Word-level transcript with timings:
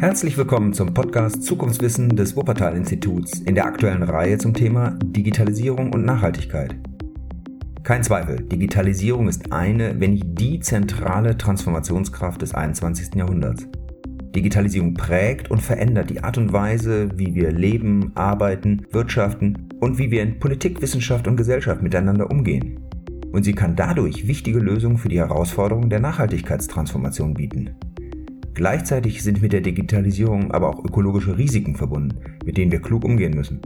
Herzlich 0.00 0.38
willkommen 0.38 0.72
zum 0.72 0.94
Podcast 0.94 1.42
Zukunftswissen 1.42 2.16
des 2.16 2.34
Wuppertal-Instituts 2.34 3.40
in 3.40 3.54
der 3.54 3.66
aktuellen 3.66 4.02
Reihe 4.02 4.38
zum 4.38 4.54
Thema 4.54 4.98
Digitalisierung 5.04 5.92
und 5.92 6.06
Nachhaltigkeit. 6.06 6.74
Kein 7.82 8.02
Zweifel, 8.02 8.36
Digitalisierung 8.36 9.28
ist 9.28 9.52
eine, 9.52 10.00
wenn 10.00 10.14
nicht 10.14 10.40
die 10.40 10.58
zentrale 10.60 11.36
Transformationskraft 11.36 12.40
des 12.40 12.54
21. 12.54 13.14
Jahrhunderts. 13.14 13.66
Digitalisierung 14.34 14.94
prägt 14.94 15.50
und 15.50 15.60
verändert 15.60 16.08
die 16.08 16.24
Art 16.24 16.38
und 16.38 16.50
Weise, 16.50 17.10
wie 17.18 17.34
wir 17.34 17.52
leben, 17.52 18.12
arbeiten, 18.14 18.86
wirtschaften 18.92 19.68
und 19.80 19.98
wie 19.98 20.10
wir 20.10 20.22
in 20.22 20.38
Politik, 20.40 20.80
Wissenschaft 20.80 21.28
und 21.28 21.36
Gesellschaft 21.36 21.82
miteinander 21.82 22.30
umgehen. 22.30 22.80
Und 23.32 23.42
sie 23.42 23.52
kann 23.52 23.76
dadurch 23.76 24.26
wichtige 24.26 24.60
Lösungen 24.60 24.96
für 24.96 25.10
die 25.10 25.18
Herausforderungen 25.18 25.90
der 25.90 26.00
Nachhaltigkeitstransformation 26.00 27.34
bieten. 27.34 27.74
Gleichzeitig 28.54 29.22
sind 29.22 29.42
mit 29.42 29.52
der 29.52 29.60
Digitalisierung 29.60 30.50
aber 30.50 30.68
auch 30.68 30.84
ökologische 30.84 31.38
Risiken 31.38 31.76
verbunden, 31.76 32.16
mit 32.44 32.56
denen 32.56 32.72
wir 32.72 32.82
klug 32.82 33.04
umgehen 33.04 33.34
müssen. 33.34 33.60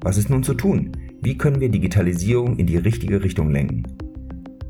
Was 0.00 0.16
ist 0.16 0.30
nun 0.30 0.42
zu 0.42 0.54
tun? 0.54 0.92
Wie 1.20 1.36
können 1.36 1.60
wir 1.60 1.68
Digitalisierung 1.68 2.56
in 2.56 2.66
die 2.66 2.76
richtige 2.76 3.22
Richtung 3.22 3.50
lenken? 3.50 3.82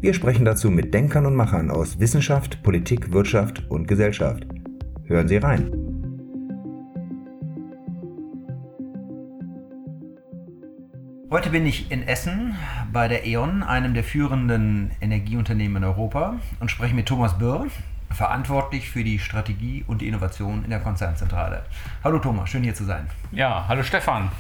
Wir 0.01 0.15
sprechen 0.15 0.45
dazu 0.45 0.71
mit 0.71 0.95
Denkern 0.95 1.27
und 1.27 1.35
Machern 1.35 1.71
aus 1.71 2.01
Wissenschaft, 2.01 2.63
Politik, 2.63 3.13
Wirtschaft 3.13 3.65
und 3.69 3.87
Gesellschaft. 3.89 4.47
Hören 5.05 5.29
Sie 5.29 5.37
rein. 5.37 5.71
Heute 11.29 11.51
bin 11.51 11.67
ich 11.67 11.91
in 11.91 12.07
Essen 12.07 12.55
bei 12.93 13.09
der 13.09 13.27
E.ON, 13.27 13.63
einem 13.63 13.95
der 13.95 14.05
führenden 14.05 14.91
Energieunternehmen 15.01 15.79
in 15.79 15.85
Europa, 15.85 16.39
und 16.61 16.71
spreche 16.71 16.95
mit 16.95 17.07
Thomas 17.07 17.37
Bürr, 17.37 17.67
verantwortlich 18.11 18.91
für 18.91 19.05
die 19.05 19.19
Strategie 19.19 19.85
und 19.87 20.01
die 20.01 20.09
Innovation 20.09 20.65
in 20.65 20.71
der 20.71 20.81
Konzernzentrale. 20.81 21.65
Hallo 22.05 22.19
Thomas, 22.19 22.49
schön 22.49 22.63
hier 22.63 22.75
zu 22.75 22.85
sein. 22.85 23.09
Ja, 23.33 23.67
hallo 23.69 23.83
Stefan. 23.83 24.31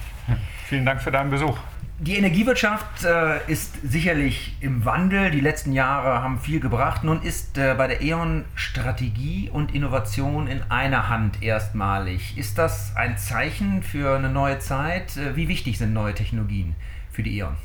Vielen 0.66 0.84
Dank 0.84 1.00
für 1.00 1.10
deinen 1.10 1.30
Besuch. 1.30 1.58
Die 1.98 2.18
Energiewirtschaft 2.18 3.04
äh, 3.04 3.50
ist 3.50 3.74
sicherlich 3.82 4.54
im 4.60 4.84
Wandel. 4.84 5.30
Die 5.30 5.40
letzten 5.40 5.72
Jahre 5.72 6.22
haben 6.22 6.38
viel 6.38 6.60
gebracht. 6.60 7.04
Nun 7.04 7.22
ist 7.22 7.56
äh, 7.56 7.74
bei 7.74 7.86
der 7.86 8.02
E.ON 8.02 8.44
Strategie 8.54 9.48
und 9.50 9.74
Innovation 9.74 10.46
in 10.46 10.60
einer 10.68 11.08
Hand 11.08 11.42
erstmalig. 11.42 12.36
Ist 12.36 12.58
das 12.58 12.94
ein 12.96 13.16
Zeichen 13.16 13.82
für 13.82 14.14
eine 14.14 14.28
neue 14.28 14.58
Zeit? 14.58 15.16
Äh, 15.16 15.36
wie 15.36 15.48
wichtig 15.48 15.78
sind 15.78 15.94
neue 15.94 16.12
Technologien 16.12 16.74
für 17.12 17.22
die 17.22 17.38
E.ON? 17.38 17.56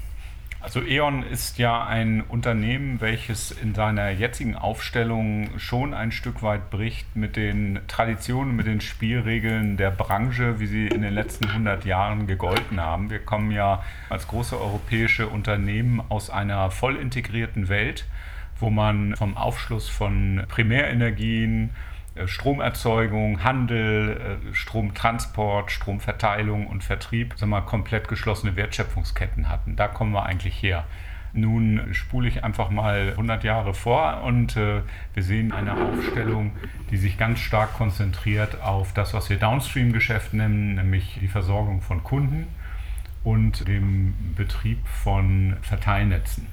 Also 0.64 0.80
E.ON 0.84 1.24
ist 1.24 1.58
ja 1.58 1.86
ein 1.88 2.22
Unternehmen, 2.22 3.02
welches 3.02 3.50
in 3.50 3.74
seiner 3.74 4.12
jetzigen 4.12 4.56
Aufstellung 4.56 5.50
schon 5.58 5.96
ein 5.96 6.12
Stück 6.12 6.44
weit 6.44 6.70
bricht 6.70 7.16
mit 7.16 7.36
den 7.36 7.80
Traditionen, 7.88 8.56
mit 8.56 8.68
den 8.68 8.80
Spielregeln 8.80 9.76
der 9.76 9.90
Branche, 9.90 10.60
wie 10.60 10.68
sie 10.68 10.88
in 10.88 11.02
den 11.02 11.16
letzten 11.16 11.46
100 11.46 11.84
Jahren 11.86 12.28
gegolten 12.28 12.80
haben. 12.80 13.10
Wir 13.10 13.18
kommen 13.18 13.50
ja 13.50 13.84
als 14.10 14.28
große 14.28 14.56
europäische 14.56 15.28
Unternehmen 15.28 16.00
aus 16.10 16.30
einer 16.30 16.70
voll 16.70 16.96
integrierten 16.96 17.68
Welt, 17.68 18.06
wo 18.60 18.70
man 18.70 19.16
vom 19.16 19.38
Aufschluss 19.38 19.90
von 19.90 20.44
Primärenergien, 20.48 21.72
Stromerzeugung, 22.26 23.44
Handel, 23.44 24.40
äh, 24.52 24.54
Stromtransport, 24.54 25.72
Stromverteilung 25.72 26.68
und 26.68 26.84
Vertrieb 26.84 27.34
sagen 27.38 27.52
wir, 27.52 27.62
komplett 27.62 28.08
geschlossene 28.08 28.56
Wertschöpfungsketten 28.56 29.50
hatten. 29.50 29.76
Da 29.76 29.88
kommen 29.88 30.12
wir 30.12 30.26
eigentlich 30.26 30.62
her. 30.62 30.86
Nun 31.34 31.94
spule 31.94 32.28
ich 32.28 32.44
einfach 32.44 32.70
mal 32.70 33.12
100 33.12 33.46
Jahre 33.46 33.74
vor 33.74 34.24
und 34.24 34.58
äh, 34.58 34.82
wir 35.14 35.24
sehen 35.24 35.54
eine 35.54 35.74
Aufstellung, 35.74 36.52
die 36.90 36.98
sich 36.98 37.18
ganz 37.18 37.40
stark 37.40 37.74
konzentriert 37.74 38.62
auf 38.62 38.94
das, 38.94 39.14
was 39.14 39.30
wir 39.30 39.38
Downstream-Geschäft 39.38 40.34
nennen, 40.34 40.76
nämlich 40.76 41.20
die 41.22 41.30
Versorgung 41.30 41.82
von 41.82 42.04
Kunden 42.04 42.48
und 43.24 43.66
dem 43.70 44.14
Betrieb 44.36 44.86
von 44.88 45.56
Verteilnetzen. 45.62 46.48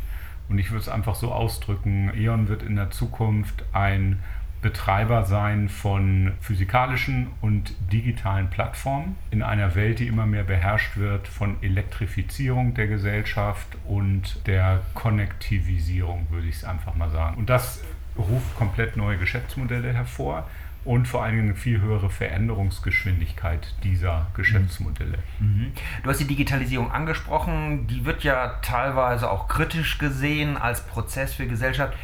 Und 0.49 0.59
ich 0.59 0.71
würde 0.71 0.83
es 0.83 0.89
einfach 0.89 1.17
so 1.17 1.33
ausdrücken, 1.33 2.13
E.ON 2.17 2.49
wird 2.49 2.63
in 2.63 2.77
der 2.77 2.91
Zukunft 2.91 3.65
ein 3.73 4.21
Betreiber 4.61 5.25
sein 5.25 5.69
von 5.69 6.33
physikalischen 6.41 7.29
und 7.41 7.75
digitalen 7.93 8.51
Plattformen 8.51 9.17
in 9.31 9.43
einer 9.43 9.75
Welt, 9.75 10.01
die 10.01 10.09
immer 10.09 10.27
mehr 10.27 10.45
beherrscht 10.45 10.97
wird 10.97 11.29
von 11.29 11.57
Elektrifizierung 11.63 12.75
der 12.75 12.89
Gesellschaft 12.89 13.69
und 13.87 14.47
der 14.47 14.83
Konnektivisierung, 14.95 16.27
würde 16.31 16.49
ich 16.49 16.57
es 16.57 16.65
einfach 16.65 16.95
mal 16.97 17.11
sagen. 17.11 17.37
Und 17.37 17.51
das 17.51 17.83
ruft 18.17 18.57
komplett 18.57 18.97
neue 18.97 19.17
Geschäftsmodelle 19.17 19.93
hervor 19.93 20.45
und 20.85 21.07
vor 21.07 21.23
allen 21.23 21.37
Dingen 21.37 21.49
eine 21.51 21.55
viel 21.55 21.81
höhere 21.81 22.09
Veränderungsgeschwindigkeit 22.09 23.75
dieser 23.85 24.29
Geschäftsmodelle. 24.35 25.19
Mhm. 25.39 25.73
Du 26.03 26.11
hast 26.11 26.19
die 26.19 26.27
Digitalisierung 26.27 26.91
angesprochen, 26.91 27.87
die 27.89 28.05
wird 28.05 28.25
ja 28.25 28.59
teilweise 28.63 29.31
auch 29.31 29.49
kritisch 29.49 29.99
gesehen 29.99 30.57
als 30.57 30.87
Prozess 30.87 31.35
für 31.35 31.47
Gesellschaft. 31.47 31.95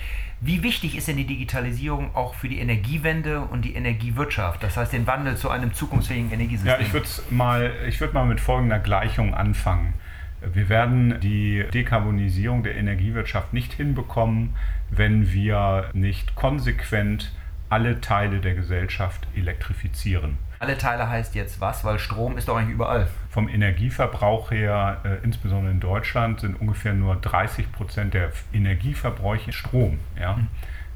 Wie 0.46 0.62
wichtig 0.62 0.94
ist 0.94 1.08
denn 1.08 1.16
die 1.16 1.24
Digitalisierung 1.24 2.14
auch 2.14 2.34
für 2.34 2.50
die 2.50 2.58
Energiewende 2.58 3.40
und 3.40 3.62
die 3.62 3.74
Energiewirtschaft? 3.74 4.62
Das 4.62 4.76
heißt, 4.76 4.92
den 4.92 5.06
Wandel 5.06 5.38
zu 5.38 5.48
einem 5.48 5.72
zukunftsfähigen 5.72 6.30
Energiesystem? 6.30 6.70
Ja, 6.70 6.86
ich 6.86 6.92
würde 6.92 7.08
mal, 7.30 7.72
würd 7.98 8.12
mal 8.12 8.26
mit 8.26 8.40
folgender 8.40 8.78
Gleichung 8.78 9.32
anfangen. 9.32 9.94
Wir 10.52 10.68
werden 10.68 11.18
die 11.22 11.64
Dekarbonisierung 11.72 12.62
der 12.62 12.76
Energiewirtschaft 12.76 13.54
nicht 13.54 13.72
hinbekommen, 13.72 14.54
wenn 14.90 15.32
wir 15.32 15.88
nicht 15.94 16.34
konsequent 16.34 17.32
alle 17.70 18.02
Teile 18.02 18.40
der 18.40 18.54
Gesellschaft 18.54 19.26
elektrifizieren. 19.34 20.36
Alle 20.58 20.76
Teile 20.76 21.08
heißt 21.08 21.34
jetzt 21.34 21.62
was, 21.62 21.84
weil 21.84 21.98
Strom 21.98 22.36
ist 22.36 22.48
doch 22.48 22.56
eigentlich 22.58 22.74
überall. 22.74 23.08
Vom 23.34 23.48
Energieverbrauch 23.48 24.52
her, 24.52 25.00
äh, 25.02 25.24
insbesondere 25.24 25.72
in 25.72 25.80
Deutschland, 25.80 26.38
sind 26.38 26.54
ungefähr 26.60 26.94
nur 26.94 27.16
30 27.16 27.72
Prozent 27.72 28.14
der 28.14 28.30
Energieverbräuche 28.52 29.52
Strom 29.52 29.98
ja, 30.16 30.34
mhm. 30.36 30.46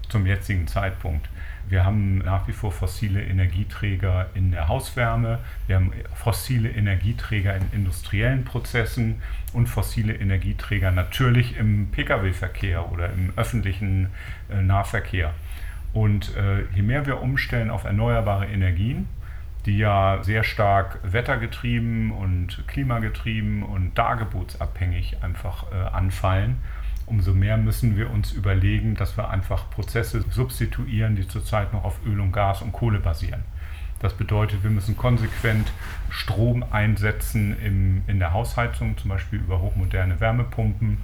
zum 0.08 0.24
jetzigen 0.24 0.68
Zeitpunkt. 0.68 1.28
Wir 1.68 1.84
haben 1.84 2.18
nach 2.18 2.46
wie 2.46 2.52
vor 2.52 2.70
fossile 2.70 3.24
Energieträger 3.24 4.26
in 4.34 4.52
der 4.52 4.68
Hauswärme, 4.68 5.40
wir 5.66 5.74
haben 5.74 5.90
fossile 6.14 6.70
Energieträger 6.70 7.56
in 7.56 7.64
industriellen 7.72 8.44
Prozessen 8.44 9.20
und 9.52 9.68
fossile 9.68 10.14
Energieträger 10.14 10.92
natürlich 10.92 11.56
im 11.56 11.88
Pkw-Verkehr 11.90 12.92
oder 12.92 13.12
im 13.12 13.32
öffentlichen 13.34 14.10
äh, 14.48 14.62
Nahverkehr. 14.62 15.34
Und 15.92 16.36
äh, 16.36 16.72
je 16.72 16.82
mehr 16.82 17.04
wir 17.04 17.20
umstellen 17.20 17.68
auf 17.68 17.82
erneuerbare 17.82 18.46
Energien, 18.46 19.08
die 19.68 19.76
ja 19.76 20.20
sehr 20.22 20.44
stark 20.44 20.98
wettergetrieben 21.02 22.10
und 22.10 22.66
klimagetrieben 22.68 23.62
und 23.62 23.98
dargebotsabhängig 23.98 25.22
einfach 25.22 25.70
äh, 25.70 25.74
anfallen, 25.74 26.56
umso 27.04 27.34
mehr 27.34 27.58
müssen 27.58 27.94
wir 27.94 28.08
uns 28.10 28.32
überlegen, 28.32 28.94
dass 28.94 29.18
wir 29.18 29.28
einfach 29.28 29.68
Prozesse 29.68 30.24
substituieren, 30.30 31.16
die 31.16 31.28
zurzeit 31.28 31.74
noch 31.74 31.84
auf 31.84 31.98
Öl 32.06 32.18
und 32.18 32.32
Gas 32.32 32.62
und 32.62 32.72
Kohle 32.72 32.98
basieren. 32.98 33.44
Das 34.00 34.14
bedeutet, 34.14 34.62
wir 34.62 34.70
müssen 34.70 34.96
konsequent 34.96 35.70
Strom 36.08 36.64
einsetzen 36.70 37.54
im, 37.62 38.02
in 38.06 38.20
der 38.20 38.32
Hausheizung, 38.32 38.96
zum 38.96 39.10
Beispiel 39.10 39.38
über 39.38 39.60
hochmoderne 39.60 40.18
Wärmepumpen. 40.18 40.96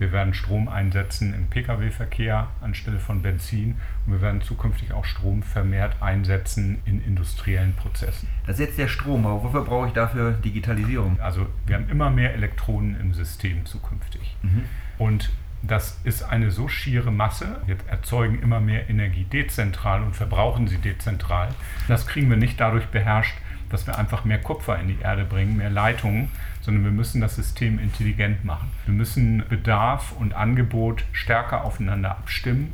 Wir 0.00 0.12
werden 0.12 0.32
Strom 0.32 0.66
einsetzen 0.68 1.34
im 1.34 1.48
Pkw-Verkehr 1.48 2.48
anstelle 2.62 2.98
von 2.98 3.20
Benzin 3.20 3.76
und 4.06 4.14
wir 4.14 4.22
werden 4.22 4.40
zukünftig 4.40 4.94
auch 4.94 5.04
Strom 5.04 5.42
vermehrt 5.42 6.00
einsetzen 6.00 6.78
in 6.86 7.04
industriellen 7.04 7.74
Prozessen. 7.74 8.26
Das 8.46 8.58
ist 8.58 8.66
jetzt 8.66 8.78
der 8.78 8.88
Strom, 8.88 9.26
aber 9.26 9.42
wofür 9.42 9.62
brauche 9.62 9.88
ich 9.88 9.92
dafür 9.92 10.32
Digitalisierung? 10.32 11.20
Also 11.20 11.46
wir 11.66 11.76
haben 11.76 11.90
immer 11.90 12.08
mehr 12.08 12.32
Elektronen 12.32 12.98
im 12.98 13.12
System 13.12 13.66
zukünftig. 13.66 14.36
Mhm. 14.40 14.64
Und 14.96 15.30
das 15.62 16.00
ist 16.04 16.22
eine 16.22 16.50
so 16.50 16.68
schiere 16.68 17.12
Masse. 17.12 17.60
Wir 17.66 17.76
erzeugen 17.86 18.40
immer 18.40 18.60
mehr 18.60 18.88
Energie 18.88 19.24
dezentral 19.24 20.02
und 20.02 20.16
verbrauchen 20.16 20.66
sie 20.66 20.78
dezentral. 20.78 21.50
Das 21.88 22.06
kriegen 22.06 22.30
wir 22.30 22.38
nicht 22.38 22.58
dadurch 22.58 22.86
beherrscht, 22.86 23.36
dass 23.70 23.86
wir 23.86 23.98
einfach 23.98 24.24
mehr 24.24 24.40
Kupfer 24.40 24.78
in 24.78 24.88
die 24.88 24.98
Erde 25.00 25.24
bringen, 25.24 25.56
mehr 25.56 25.70
Leitungen, 25.70 26.28
sondern 26.60 26.84
wir 26.84 26.90
müssen 26.90 27.20
das 27.20 27.36
System 27.36 27.78
intelligent 27.78 28.44
machen. 28.44 28.70
Wir 28.84 28.94
müssen 28.94 29.44
Bedarf 29.48 30.12
und 30.18 30.34
Angebot 30.34 31.04
stärker 31.12 31.64
aufeinander 31.64 32.10
abstimmen. 32.10 32.72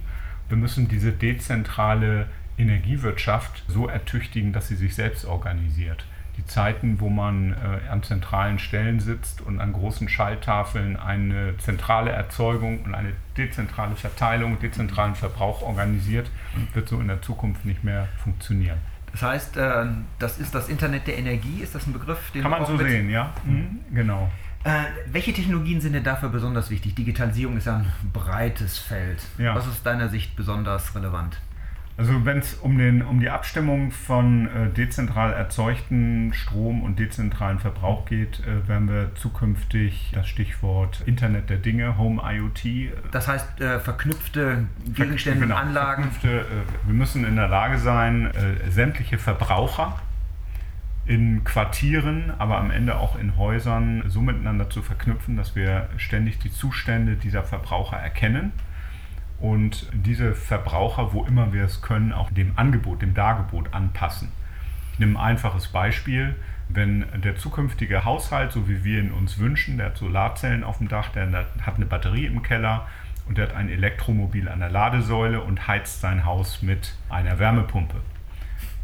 Wir 0.48 0.56
müssen 0.56 0.88
diese 0.88 1.12
dezentrale 1.12 2.26
Energiewirtschaft 2.58 3.64
so 3.68 3.88
ertüchtigen, 3.88 4.52
dass 4.52 4.68
sie 4.68 4.76
sich 4.76 4.94
selbst 4.94 5.24
organisiert. 5.26 6.04
Die 6.38 6.44
Zeiten, 6.44 7.00
wo 7.00 7.08
man 7.08 7.52
äh, 7.52 7.88
an 7.90 8.02
zentralen 8.02 8.58
Stellen 8.58 9.00
sitzt 9.00 9.40
und 9.40 9.58
an 9.58 9.72
großen 9.72 10.08
Schalltafeln 10.08 10.96
eine 10.96 11.56
zentrale 11.58 12.10
Erzeugung 12.10 12.82
und 12.82 12.94
eine 12.94 13.12
dezentrale 13.38 13.96
Verteilung, 13.96 14.58
dezentralen 14.60 15.14
Verbrauch 15.14 15.62
organisiert, 15.62 16.30
wird 16.74 16.88
so 16.88 17.00
in 17.00 17.08
der 17.08 17.22
Zukunft 17.22 17.64
nicht 17.64 17.84
mehr 17.84 18.08
funktionieren. 18.22 18.78
Das 19.16 19.22
heißt, 19.22 19.56
äh, 19.56 19.86
das 20.18 20.36
ist 20.36 20.54
das 20.54 20.68
Internet 20.68 21.06
der 21.06 21.16
Energie, 21.16 21.62
ist 21.62 21.74
das 21.74 21.86
ein 21.86 21.94
Begriff, 21.94 22.30
den 22.32 22.42
Kann 22.42 22.50
man 22.50 22.66
so 22.66 22.76
sehen, 22.76 23.08
ja. 23.08 23.32
Mhm. 23.46 23.80
Genau. 23.94 24.30
Äh, 24.62 24.84
welche 25.10 25.32
Technologien 25.32 25.80
sind 25.80 25.94
denn 25.94 26.04
dafür 26.04 26.28
besonders 26.28 26.68
wichtig? 26.68 26.94
Digitalisierung 26.94 27.56
ist 27.56 27.66
ja 27.66 27.76
ein 27.76 27.92
breites 28.12 28.78
Feld. 28.78 29.22
Ja. 29.38 29.54
Was 29.54 29.64
ist 29.64 29.70
aus 29.70 29.82
deiner 29.82 30.10
Sicht 30.10 30.36
besonders 30.36 30.94
relevant? 30.94 31.38
Also 31.98 32.26
wenn 32.26 32.38
es 32.38 32.54
um, 32.54 32.78
um 33.08 33.20
die 33.20 33.30
Abstimmung 33.30 33.90
von 33.90 34.48
äh, 34.48 34.68
dezentral 34.68 35.32
erzeugten 35.32 36.34
Strom 36.34 36.82
und 36.82 36.98
dezentralen 36.98 37.58
Verbrauch 37.58 38.04
geht, 38.04 38.40
äh, 38.40 38.68
werden 38.68 38.88
wir 38.88 39.14
zukünftig 39.14 40.12
das 40.14 40.28
Stichwort 40.28 41.02
Internet 41.06 41.48
der 41.48 41.56
Dinge, 41.56 41.96
Home 41.96 42.20
IoT. 42.22 42.64
Äh, 42.66 42.92
das 43.12 43.28
heißt 43.28 43.60
äh, 43.62 43.80
verknüpfte 43.80 44.66
Gegenstände, 44.94 45.40
genau, 45.40 45.56
Anlagen. 45.56 46.10
Verknüpfte, 46.10 46.40
äh, 46.40 46.86
wir 46.86 46.94
müssen 46.94 47.24
in 47.24 47.36
der 47.36 47.48
Lage 47.48 47.78
sein, 47.78 48.26
äh, 48.26 48.70
sämtliche 48.70 49.16
Verbraucher 49.16 49.98
in 51.06 51.44
Quartieren, 51.44 52.32
aber 52.36 52.58
am 52.58 52.70
Ende 52.70 52.96
auch 52.98 53.18
in 53.18 53.38
Häusern 53.38 54.02
so 54.08 54.20
miteinander 54.20 54.68
zu 54.68 54.82
verknüpfen, 54.82 55.36
dass 55.36 55.56
wir 55.56 55.88
ständig 55.96 56.40
die 56.40 56.50
Zustände 56.50 57.14
dieser 57.14 57.42
Verbraucher 57.42 57.96
erkennen 57.96 58.52
und 59.40 59.86
diese 59.92 60.34
Verbraucher, 60.34 61.12
wo 61.12 61.24
immer 61.24 61.52
wir 61.52 61.64
es 61.64 61.82
können, 61.82 62.12
auch 62.12 62.30
dem 62.30 62.52
Angebot, 62.56 63.02
dem 63.02 63.14
Dargebot 63.14 63.74
anpassen. 63.74 64.30
Ich 64.92 64.98
nehme 64.98 65.18
ein 65.18 65.32
einfaches 65.32 65.68
Beispiel. 65.68 66.34
Wenn 66.68 67.04
der 67.22 67.36
zukünftige 67.36 68.04
Haushalt, 68.04 68.50
so 68.50 68.68
wie 68.68 68.82
wir 68.82 69.00
ihn 69.00 69.12
uns 69.12 69.38
wünschen, 69.38 69.76
der 69.76 69.86
hat 69.86 69.98
Solarzellen 69.98 70.64
auf 70.64 70.78
dem 70.78 70.88
Dach, 70.88 71.10
der 71.10 71.30
hat 71.62 71.76
eine 71.76 71.86
Batterie 71.86 72.26
im 72.26 72.42
Keller 72.42 72.86
und 73.28 73.38
der 73.38 73.48
hat 73.48 73.54
ein 73.54 73.68
Elektromobil 73.68 74.48
an 74.48 74.60
der 74.60 74.70
Ladesäule 74.70 75.40
und 75.42 75.68
heizt 75.68 76.00
sein 76.00 76.24
Haus 76.24 76.62
mit 76.62 76.96
einer 77.08 77.38
Wärmepumpe. 77.38 78.00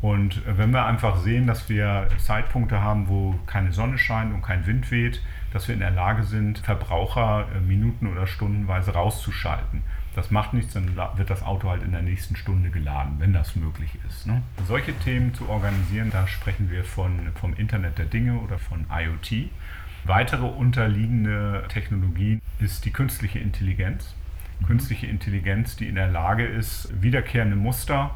Und 0.01 0.43
wenn 0.47 0.73
wir 0.73 0.85
einfach 0.85 1.17
sehen, 1.19 1.47
dass 1.47 1.69
wir 1.69 2.09
Zeitpunkte 2.19 2.81
haben, 2.81 3.09
wo 3.09 3.39
keine 3.47 3.73
Sonne 3.73 3.99
scheint 3.99 4.35
und 4.35 4.43
kein 4.43 4.67
Wind 4.67 4.91
weht, 4.91 5.23
dass 5.53 5.69
wir 5.69 5.75
in 5.75 5.81
der 5.81 5.93
Lage 5.93 6.25
sind, 6.25 6.59
Verbraucher 6.59 7.47
äh, 7.55 7.61
minuten- 7.61 8.09
oder 8.09 8.27
stundenweise 8.27 8.95
rauszuschalten. 8.95 9.83
Das 10.15 10.31
macht 10.31 10.53
nichts, 10.53 10.75
dann 10.75 10.95
wird 10.97 11.31
das 11.31 11.43
Auto 11.43 11.71
halt 11.71 11.83
in 11.83 11.93
der 11.93 12.03
nächsten 12.03 12.37
Stunde 12.37 12.71
geladen, 12.71 13.15
wenn 13.19 13.33
das 13.33 13.57
möglich 13.57 13.91
ist. 14.09 14.27
Ne? 14.27 14.43
Solche 14.67 14.93
Themen 14.99 15.33
zu 15.33 15.49
organisieren, 15.49 16.11
da 16.11 16.27
sprechen 16.27 16.71
wir 16.71 16.85
von, 16.85 17.31
vom 17.41 17.55
Internet 17.55 17.99
der 17.99 18.05
Dinge 18.05 18.39
oder 18.39 18.59
von 18.59 18.87
IoT. 18.91 19.51
Weitere 20.05 20.45
unterliegende 20.45 21.65
Technologie 21.69 22.41
ist 22.59 22.85
die 22.85 22.91
künstliche 22.91 23.39
Intelligenz. 23.39 24.15
Künstliche 24.67 25.07
Intelligenz, 25.07 25.77
die 25.77 25.89
in 25.89 25.95
der 25.95 26.09
Lage 26.09 26.45
ist, 26.45 26.93
wiederkehrende 27.03 27.57
Muster 27.57 28.15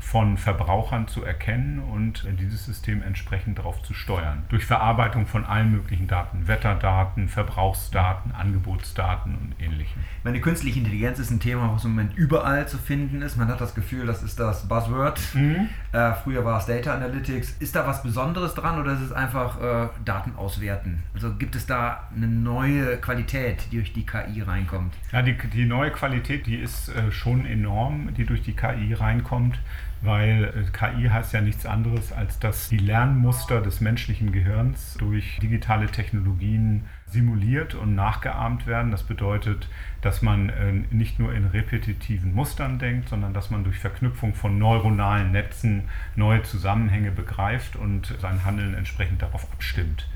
von 0.00 0.36
Verbrauchern 0.36 1.08
zu 1.08 1.24
erkennen 1.24 1.80
und 1.80 2.26
dieses 2.40 2.64
System 2.64 3.02
entsprechend 3.02 3.58
darauf 3.58 3.82
zu 3.82 3.94
steuern. 3.94 4.44
Durch 4.48 4.64
Verarbeitung 4.64 5.26
von 5.26 5.44
allen 5.44 5.72
möglichen 5.72 6.06
Daten, 6.06 6.46
Wetterdaten, 6.48 7.28
Verbrauchsdaten, 7.28 8.32
Angebotsdaten 8.32 9.34
und 9.34 9.54
ähnlichem. 9.60 10.02
Meine 10.24 10.40
künstliche 10.40 10.78
Intelligenz 10.78 11.18
ist 11.18 11.30
ein 11.30 11.40
Thema, 11.40 11.72
was 11.74 11.84
im 11.84 11.90
Moment 11.90 12.16
überall 12.16 12.68
zu 12.68 12.78
finden 12.78 13.22
ist. 13.22 13.36
Man 13.36 13.48
hat 13.48 13.60
das 13.60 13.74
Gefühl, 13.74 14.06
das 14.06 14.22
ist 14.22 14.38
das 14.38 14.68
Buzzword. 14.68 15.20
Mhm. 15.34 15.68
Äh, 15.92 16.12
früher 16.14 16.44
war 16.44 16.58
es 16.58 16.66
Data 16.66 16.94
Analytics. 16.94 17.56
Ist 17.58 17.74
da 17.74 17.86
was 17.86 18.02
Besonderes 18.02 18.54
dran 18.54 18.80
oder 18.80 18.92
ist 18.92 19.00
es 19.00 19.12
einfach 19.12 19.60
äh, 19.60 19.88
Daten 20.04 20.34
auswerten? 20.36 21.02
Also 21.14 21.34
gibt 21.34 21.56
es 21.56 21.66
da 21.66 22.08
eine 22.14 22.28
neue 22.28 22.96
Qualität, 22.98 23.68
die 23.72 23.76
durch 23.76 23.92
die 23.92 24.06
KI 24.06 24.42
reinkommt? 24.42 24.94
Ja, 25.12 25.22
die, 25.22 25.36
die 25.36 25.64
neue 25.64 25.90
Qualität, 25.90 26.46
die 26.46 26.56
ist 26.56 26.88
äh, 26.88 27.10
schon 27.10 27.46
enorm, 27.46 28.14
die 28.14 28.24
durch 28.24 28.42
die 28.42 28.54
KI 28.54 28.94
reinkommt 28.94 29.58
weil 30.00 30.44
äh, 30.44 30.70
KI 30.70 31.08
heißt 31.08 31.32
ja 31.32 31.40
nichts 31.40 31.66
anderes, 31.66 32.12
als 32.12 32.38
dass 32.38 32.68
die 32.68 32.78
Lernmuster 32.78 33.60
des 33.60 33.80
menschlichen 33.80 34.32
Gehirns 34.32 34.94
durch 34.98 35.38
digitale 35.40 35.86
Technologien 35.86 36.84
simuliert 37.06 37.74
und 37.74 37.94
nachgeahmt 37.94 38.66
werden. 38.66 38.90
Das 38.90 39.02
bedeutet, 39.02 39.68
dass 40.00 40.22
man 40.22 40.50
äh, 40.50 40.72
nicht 40.90 41.18
nur 41.18 41.34
in 41.34 41.46
repetitiven 41.46 42.34
Mustern 42.34 42.78
denkt, 42.78 43.08
sondern 43.08 43.34
dass 43.34 43.50
man 43.50 43.64
durch 43.64 43.78
Verknüpfung 43.78 44.34
von 44.34 44.58
neuronalen 44.58 45.32
Netzen 45.32 45.88
neue 46.16 46.42
Zusammenhänge 46.42 47.10
begreift 47.10 47.76
und 47.76 48.14
sein 48.20 48.44
Handeln 48.44 48.74
entsprechend 48.74 49.22
darauf 49.22 49.50
abstimmt. 49.52 50.08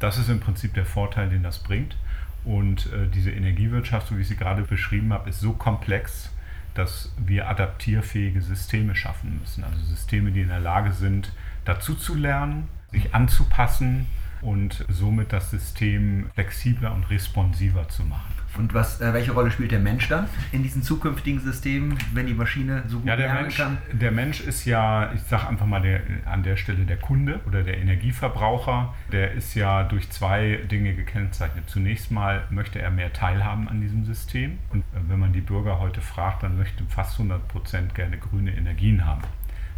Das 0.00 0.18
ist 0.18 0.28
im 0.28 0.40
Prinzip 0.40 0.74
der 0.74 0.86
Vorteil, 0.86 1.28
den 1.28 1.42
das 1.42 1.62
bringt. 1.62 1.96
Und 2.44 2.86
äh, 2.92 3.08
diese 3.12 3.30
Energiewirtschaft, 3.30 4.08
so 4.08 4.16
wie 4.16 4.22
ich 4.22 4.28
sie 4.28 4.36
gerade 4.36 4.62
beschrieben 4.62 5.12
habe, 5.12 5.28
ist 5.28 5.40
so 5.40 5.52
komplex, 5.52 6.32
dass 6.78 7.12
wir 7.18 7.48
adaptierfähige 7.48 8.40
Systeme 8.40 8.94
schaffen 8.94 9.40
müssen. 9.40 9.64
Also 9.64 9.78
Systeme, 9.84 10.30
die 10.30 10.42
in 10.42 10.48
der 10.48 10.60
Lage 10.60 10.92
sind, 10.92 11.32
dazu 11.64 11.94
zu 11.94 12.14
lernen, 12.14 12.68
sich 12.92 13.14
anzupassen 13.14 14.06
und 14.40 14.84
somit 14.88 15.32
das 15.32 15.50
System 15.50 16.30
flexibler 16.34 16.94
und 16.94 17.10
responsiver 17.10 17.88
zu 17.88 18.04
machen. 18.04 18.32
Und 18.58 18.74
was, 18.74 19.00
äh, 19.00 19.14
welche 19.14 19.32
Rolle 19.32 19.50
spielt 19.50 19.70
der 19.70 19.78
Mensch 19.78 20.08
dann 20.08 20.26
in 20.52 20.62
diesen 20.62 20.82
zukünftigen 20.82 21.40
Systemen, 21.40 21.96
wenn 22.12 22.26
die 22.26 22.34
Maschine 22.34 22.82
so 22.88 22.98
gut 22.98 23.06
ja, 23.06 23.16
der 23.16 23.32
Mensch, 23.32 23.56
kann? 23.56 23.78
Der 23.92 24.10
Mensch 24.10 24.40
ist 24.40 24.64
ja, 24.64 25.12
ich 25.12 25.22
sage 25.22 25.48
einfach 25.48 25.66
mal 25.66 25.80
der, 25.80 26.00
an 26.26 26.42
der 26.42 26.56
Stelle 26.56 26.84
der 26.84 26.96
Kunde 26.96 27.40
oder 27.46 27.62
der 27.62 27.78
Energieverbraucher. 27.78 28.94
Der 29.12 29.32
ist 29.32 29.54
ja 29.54 29.84
durch 29.84 30.10
zwei 30.10 30.60
Dinge 30.70 30.94
gekennzeichnet. 30.94 31.70
Zunächst 31.70 32.10
mal 32.10 32.44
möchte 32.50 32.80
er 32.80 32.90
mehr 32.90 33.12
teilhaben 33.12 33.68
an 33.68 33.80
diesem 33.80 34.04
System. 34.04 34.58
Und 34.70 34.80
äh, 34.80 34.98
wenn 35.08 35.20
man 35.20 35.32
die 35.32 35.40
Bürger 35.40 35.78
heute 35.78 36.00
fragt, 36.00 36.42
dann 36.42 36.58
möchten 36.58 36.88
fast 36.88 37.12
100 37.12 37.46
Prozent 37.48 37.94
gerne 37.94 38.18
grüne 38.18 38.50
Energien 38.56 39.06
haben. 39.06 39.22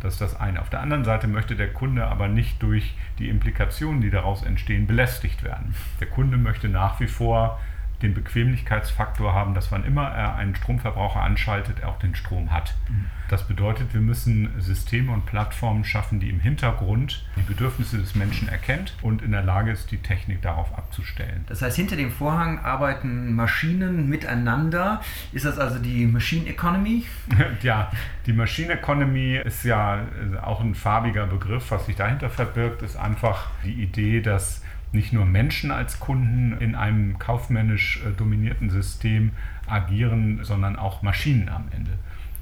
Das 0.01 0.15
ist 0.15 0.23
das 0.23 0.41
eine. 0.41 0.61
Auf 0.63 0.71
der 0.71 0.81
anderen 0.81 1.05
Seite 1.05 1.29
möchte 1.29 1.57
der 1.57 1.73
Kunde 1.73 2.07
aber 2.07 2.27
nicht 2.27 2.63
durch 2.63 2.95
die 3.19 3.29
Implikationen, 3.29 4.01
die 4.01 4.11
daraus 4.11 4.43
entstehen, 4.43 4.87
belästigt 4.87 5.45
werden. 5.45 5.75
Der 6.01 6.07
Kunde 6.07 6.39
möchte 6.39 6.71
nach 6.71 7.01
wie 7.01 7.07
vor 7.07 7.61
den 8.03 8.15
Bequemlichkeitsfaktor 8.15 9.35
haben, 9.35 9.55
dass 9.55 9.71
wann 9.71 9.85
immer 9.85 10.09
er 10.09 10.37
einen 10.37 10.55
Stromverbraucher 10.55 11.21
anschaltet, 11.21 11.81
er 11.81 11.89
auch 11.89 11.99
den 11.99 12.15
Strom 12.15 12.51
hat. 12.51 12.75
Mhm. 12.89 13.07
Das 13.29 13.47
bedeutet, 13.47 13.95
wir 13.95 14.01
müssen 14.01 14.51
Systeme 14.59 15.13
und 15.13 15.25
Plattformen 15.25 15.85
schaffen, 15.85 16.19
die 16.19 16.31
im 16.31 16.41
Hintergrund 16.41 17.25
die 17.37 17.43
Bedürfnisse 17.43 17.99
des 17.99 18.17
Menschen 18.17 18.49
erkennt 18.49 18.95
und 19.03 19.23
in 19.23 19.31
der 19.31 19.43
Lage 19.43 19.71
ist, 19.71 19.93
die 19.93 19.99
Technik 19.99 20.43
darauf 20.43 20.77
abzustellen. 20.77 21.45
Das 21.47 21.63
heißt, 21.63 21.77
hinter 21.77 21.95
dem 21.95 22.11
Vorhang 22.11 22.59
arbeiten 22.59 23.33
Maschinen 23.35 24.09
miteinander. 24.09 25.01
Ist 25.33 25.45
das 25.45 25.59
also 25.59 25.79
die 25.79 26.07
Machine 26.07 26.49
Economy? 26.49 27.05
ja, 27.63 27.93
die 28.27 28.33
Machine 28.33 28.73
Economy 28.73 29.37
ist 29.37 29.65
ja 29.65 30.01
auch 30.43 30.61
ein 30.61 30.75
farbiger 30.75 31.27
Begriff. 31.27 31.71
Was 31.71 31.87
sich 31.87 31.95
dahinter 31.95 32.31
verbirgt, 32.31 32.83
ist 32.83 32.97
einfach 32.97 33.51
die 33.65 33.75
Idee, 33.75 34.21
dass 34.23 34.63
nicht 34.93 35.13
nur 35.13 35.25
Menschen 35.25 35.71
als 35.71 36.01
Kunden 36.01 36.57
in 36.59 36.75
einem 36.75 37.19
kaufmännisch 37.19 38.01
äh, 38.05 38.11
dominierten 38.17 38.71
System 38.71 39.33
agieren, 39.67 40.41
sondern 40.43 40.77
auch 40.77 41.03
Maschinen 41.03 41.49
am 41.49 41.67
Ende. 41.75 41.93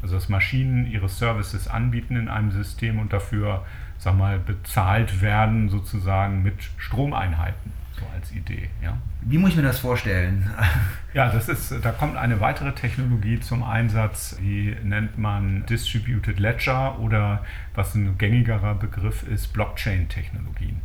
Also 0.02 0.14
dass 0.14 0.28
Maschinen 0.28 0.86
ihre 0.86 1.08
Services 1.08 1.68
anbieten 1.68 2.16
in 2.16 2.28
einem 2.28 2.50
System 2.50 2.98
und 2.98 3.12
dafür, 3.12 3.64
sag 3.98 4.16
mal, 4.16 4.38
bezahlt 4.38 5.20
werden 5.20 5.68
sozusagen 5.68 6.42
mit 6.42 6.54
Stromeinheiten, 6.78 7.72
so 7.98 8.06
als 8.14 8.30
Idee. 8.32 8.70
Ja. 8.82 8.96
Wie 9.22 9.38
muss 9.38 9.50
ich 9.50 9.56
mir 9.56 9.62
das 9.62 9.80
vorstellen? 9.80 10.50
Ja, 11.14 11.30
das 11.32 11.48
ist, 11.48 11.74
da 11.82 11.90
kommt 11.90 12.16
eine 12.16 12.38
weitere 12.38 12.72
Technologie 12.72 13.40
zum 13.40 13.64
Einsatz, 13.64 14.36
die 14.40 14.76
nennt 14.84 15.18
man 15.18 15.64
Distributed 15.66 16.38
Ledger 16.38 17.00
oder 17.00 17.44
was 17.74 17.94
ein 17.94 18.18
gängigerer 18.18 18.74
Begriff 18.74 19.26
ist, 19.26 19.52
Blockchain-Technologien. 19.54 20.80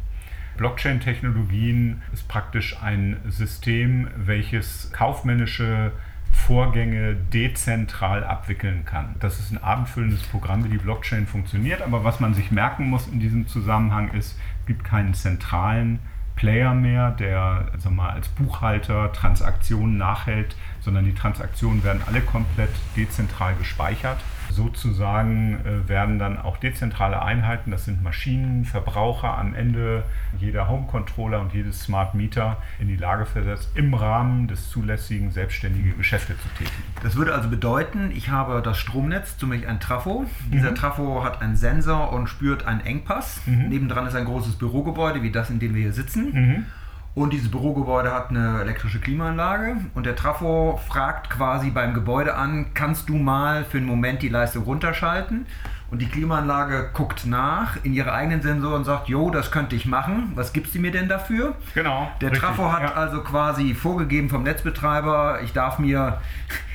Blockchain-Technologien 0.57 2.01
ist 2.13 2.27
praktisch 2.27 2.81
ein 2.81 3.17
System, 3.29 4.07
welches 4.15 4.91
kaufmännische 4.91 5.91
Vorgänge 6.31 7.15
dezentral 7.15 8.24
abwickeln 8.24 8.86
kann. 8.86 9.15
Das 9.19 9.39
ist 9.39 9.51
ein 9.51 9.63
abendfüllendes 9.63 10.24
Programm, 10.24 10.63
wie 10.65 10.69
die 10.69 10.77
Blockchain 10.77 11.27
funktioniert. 11.27 11.81
Aber 11.81 12.03
was 12.03 12.19
man 12.19 12.33
sich 12.33 12.51
merken 12.51 12.89
muss 12.89 13.07
in 13.07 13.19
diesem 13.19 13.48
Zusammenhang 13.48 14.12
ist, 14.12 14.38
es 14.62 14.65
gibt 14.65 14.83
keinen 14.83 15.13
zentralen 15.13 16.00
Player 16.36 16.74
mehr, 16.74 17.12
der 17.12 17.72
sag 17.77 17.93
mal, 17.93 18.10
als 18.10 18.27
Buchhalter 18.29 19.13
Transaktionen 19.13 19.98
nachhält, 19.98 20.55
sondern 20.84 21.06
die 21.06 21.13
Transaktionen 21.13 21.84
werden 21.84 22.02
alle 22.06 22.22
komplett 22.22 22.72
dezentral 22.96 23.56
gespeichert 23.56 24.20
sozusagen 24.54 25.60
äh, 25.66 25.88
werden 25.90 26.20
dann 26.20 26.38
auch 26.38 26.58
dezentrale 26.58 27.22
Einheiten, 27.22 27.72
das 27.72 27.86
sind 27.86 28.04
Maschinen, 28.04 28.66
Verbraucher 28.66 29.38
am 29.38 29.54
Ende, 29.54 30.04
jeder 30.40 30.70
Home-Controller 30.70 31.42
und 31.42 31.54
jedes 31.54 31.84
Smart 31.84 32.16
Meter 32.16 32.58
in 32.80 32.88
die 32.88 32.96
Lage 32.96 33.25
versetzt, 33.25 33.72
im 33.75 33.94
Rahmen 33.94 34.48
des 34.48 34.70
zulässigen 34.70 35.32
selbstständige 35.32 35.92
Geschäfte 35.92 36.38
zu 36.38 36.48
tätigen. 36.50 36.84
Das 37.02 37.16
würde 37.16 37.34
also 37.34 37.50
bedeuten, 37.50 38.12
ich 38.13 38.30
habe 38.30 38.62
das 38.62 38.78
Stromnetz, 38.78 39.38
zum 39.38 39.50
Beispiel 39.50 39.68
ein 39.68 39.80
Trafo. 39.80 40.25
Dieser 40.52 40.72
mhm. 40.72 40.75
Trafo 40.75 41.24
hat 41.24 41.42
einen 41.42 41.56
Sensor 41.56 42.12
und 42.13 42.28
spürt 42.28 42.66
einen 42.66 42.82
Engpass. 42.82 43.42
Mhm. 43.46 43.70
Nebendran 43.70 44.08
ist 44.08 44.16
ein 44.16 44.25
großes 44.25 44.56
Bürogebäude, 44.56 45.22
wie 45.24 45.32
das, 45.32 45.50
in 45.50 45.60
dem 45.60 45.75
wir 45.75 45.82
hier 45.82 45.94
sitzen. 45.94 46.32
Mhm. 46.34 46.66
Und 47.15 47.32
dieses 47.32 47.51
Bürogebäude 47.51 48.12
hat 48.12 48.32
eine 48.32 48.62
elektrische 48.62 49.00
Klimaanlage 49.00 49.77
und 49.93 50.05
der 50.05 50.15
Trafo 50.15 50.79
fragt 50.88 51.29
quasi 51.29 51.70
beim 51.70 51.93
Gebäude 51.93 52.36
an, 52.36 52.74
kannst 52.74 53.08
du 53.08 53.15
mal 53.15 53.65
für 53.65 53.77
einen 53.77 53.86
Moment 53.86 54.24
die 54.24 54.29
Leistung 54.29 54.63
runterschalten? 54.63 55.46
und 55.93 56.01
die 56.01 56.08
Klimaanlage 56.08 56.89
guckt 56.91 57.27
nach 57.27 57.77
in 57.84 57.93
ihre 57.93 58.13
eigenen 58.13 58.41
Sensoren 58.41 58.77
und 58.77 58.84
sagt, 58.84 59.10
jo, 59.10 59.29
das 59.29 59.51
könnte 59.51 59.75
ich 59.75 59.86
machen. 59.86 60.32
Was 60.34 60.51
gibt 60.51 60.72
sie 60.72 60.79
mir 60.79 60.89
denn 60.89 61.08
dafür? 61.08 61.55
Genau. 61.75 62.12
Der 62.20 62.32
richtig, 62.32 62.48
Trafo 62.48 62.72
hat 62.72 62.82
ja. 62.82 62.93
also 62.93 63.22
quasi 63.22 63.75
vorgegeben 63.75 64.27
vom 64.27 64.41
Netzbetreiber, 64.41 65.41
ich 65.43 65.53
darf 65.53 65.77
mir 65.77 66.20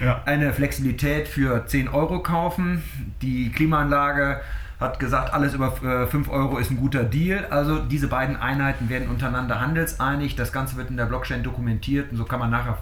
ja. 0.00 0.22
eine 0.24 0.52
Flexibilität 0.52 1.26
für 1.26 1.66
10 1.66 1.88
Euro 1.88 2.20
kaufen. 2.20 2.84
Die 3.20 3.50
Klimaanlage 3.50 4.40
hat 4.80 5.00
gesagt, 5.00 5.32
alles 5.32 5.54
über 5.54 5.72
5 5.72 6.14
äh, 6.14 6.30
Euro 6.30 6.58
ist 6.58 6.70
ein 6.70 6.76
guter 6.76 7.04
Deal. 7.04 7.46
Also 7.50 7.80
diese 7.80 8.08
beiden 8.08 8.36
Einheiten 8.36 8.88
werden 8.88 9.08
untereinander 9.08 9.60
handelseinig. 9.60 10.36
Das 10.36 10.52
Ganze 10.52 10.76
wird 10.76 10.90
in 10.90 10.96
der 10.96 11.06
Blockchain 11.06 11.42
dokumentiert 11.42 12.12
und 12.12 12.16
so 12.16 12.24
kann 12.24 12.38
man 12.38 12.50
nachher 12.50 12.78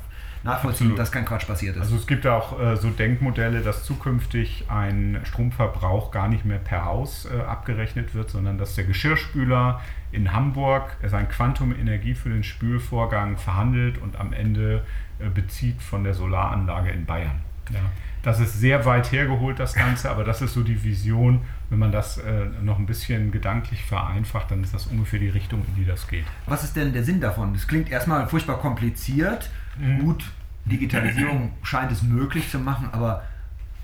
nachvollziehen, 0.47 0.87
Absolut. 0.87 0.99
dass 0.99 1.13
kein 1.13 1.25
Quatsch 1.25 1.47
passiert 1.47 1.77
ist. 1.77 1.83
Also 1.83 1.97
es 1.97 2.07
gibt 2.07 2.27
auch 2.27 2.61
äh, 2.61 2.77
so 2.77 2.91
Denkmodelle, 2.91 3.61
dass 3.61 3.85
zukünftig 3.85 4.65
ein 4.69 5.21
Stromverbrauch 5.25 6.11
gar 6.11 6.29
nicht 6.29 6.45
mehr 6.45 6.59
per 6.59 6.85
Haus 6.85 7.27
äh, 7.27 7.41
abgerechnet 7.41 8.15
wird, 8.15 8.31
sondern 8.31 8.59
dass 8.59 8.75
der 8.75 8.85
Geschirrspüler 8.85 9.81
in 10.13 10.33
Hamburg 10.33 10.97
sein 11.07 11.29
Quantum 11.29 11.75
Energie 11.75 12.15
für 12.15 12.29
den 12.29 12.45
Spülvorgang 12.45 13.37
verhandelt 13.37 13.99
und 13.99 14.19
am 14.19 14.33
Ende 14.33 14.85
äh, 15.19 15.29
bezieht 15.29 15.83
von 15.83 16.05
der 16.05 16.15
Solaranlage 16.15 16.91
in 16.91 17.07
Bayern. 17.07 17.41
Ja. 17.73 17.81
Das 18.27 18.41
ist 18.41 18.59
sehr 18.59 18.85
weit 18.85 19.13
hergeholt, 19.13 19.61
das 19.61 19.73
Ganze, 19.73 20.11
aber 20.11 20.25
das 20.25 20.43
ist 20.43 20.53
so 20.53 20.65
die 20.65 20.83
Vision. 20.83 21.43
Wenn 21.71 21.79
man 21.79 21.93
das 21.93 22.19
äh, 22.19 22.47
noch 22.61 22.77
ein 22.77 22.85
bisschen 22.85 23.31
gedanklich 23.31 23.85
vereinfacht, 23.85 24.51
dann 24.51 24.65
ist 24.65 24.75
das 24.75 24.87
ungefähr 24.87 25.21
die 25.21 25.29
Richtung, 25.29 25.63
in 25.65 25.77
die 25.77 25.85
das 25.85 26.09
geht. 26.09 26.25
Was 26.47 26.65
ist 26.65 26.75
denn 26.75 26.93
der 26.93 27.05
Sinn 27.05 27.21
davon? 27.21 27.53
Das 27.53 27.69
klingt 27.69 27.89
erstmal 27.89 28.27
furchtbar 28.27 28.59
kompliziert. 28.59 29.49
Mhm. 29.79 30.01
Gut, 30.01 30.25
Digitalisierung 30.65 31.53
scheint 31.63 31.93
es 31.93 32.03
möglich 32.03 32.51
zu 32.51 32.59
machen, 32.59 32.89
aber 32.91 33.23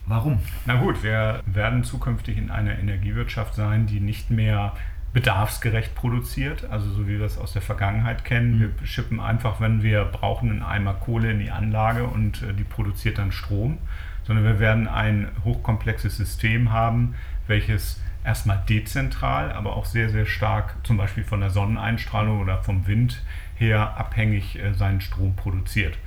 warum? 0.07 0.41
Na 0.67 0.75
gut, 0.75 1.05
wir 1.05 1.41
werden 1.47 1.85
zukünftig 1.85 2.37
in 2.37 2.51
einer 2.51 2.77
Energiewirtschaft 2.77 3.55
sein, 3.55 3.87
die 3.87 4.01
nicht 4.01 4.31
mehr 4.31 4.73
bedarfsgerecht 5.13 5.95
produziert, 5.95 6.69
also 6.69 6.91
so 6.91 7.07
wie 7.07 7.21
wir 7.21 7.27
es 7.27 7.39
aus 7.39 7.53
der 7.53 7.63
Vergangenheit 7.63 8.25
kennen. 8.25 8.59
Wir 8.59 8.69
mhm. 8.71 8.87
schippen 8.87 9.21
einfach, 9.21 9.61
wenn 9.61 9.85
wir 9.85 10.05
brauchen, 10.05 10.51
einen 10.51 10.63
Eimer 10.65 10.95
Kohle 10.95 11.31
in 11.31 11.39
die 11.39 11.53
Anlage 11.53 12.03
und 12.09 12.43
äh, 12.43 12.53
die 12.53 12.65
produziert 12.65 13.19
dann 13.19 13.31
Strom, 13.31 13.79
sondern 14.25 14.45
wir 14.45 14.61
werden 14.61 14.89
ein 14.89 15.29
hochkomplexes 15.45 16.17
System 16.17 16.73
haben, 16.73 17.15
welches 17.47 18.01
erstmal 18.25 18.63
dezentral, 18.69 19.53
aber 19.53 19.77
auch 19.77 19.85
sehr, 19.85 20.09
sehr 20.09 20.27
stark 20.27 20.77
zum 20.85 20.97
Beispiel 20.97 21.25
von 21.25 21.41
der 21.41 21.51
Sonneneinstrahlung 21.51 22.41
oder 22.41 22.63
vom 22.63 22.87
Wind 22.87 23.23
her 23.57 23.97
abhängig 23.97 24.59
äh, 24.59 24.75
seinen 24.75 25.01
Strom 25.01 25.35
produziert. 25.35 25.99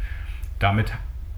Damit 0.60 0.94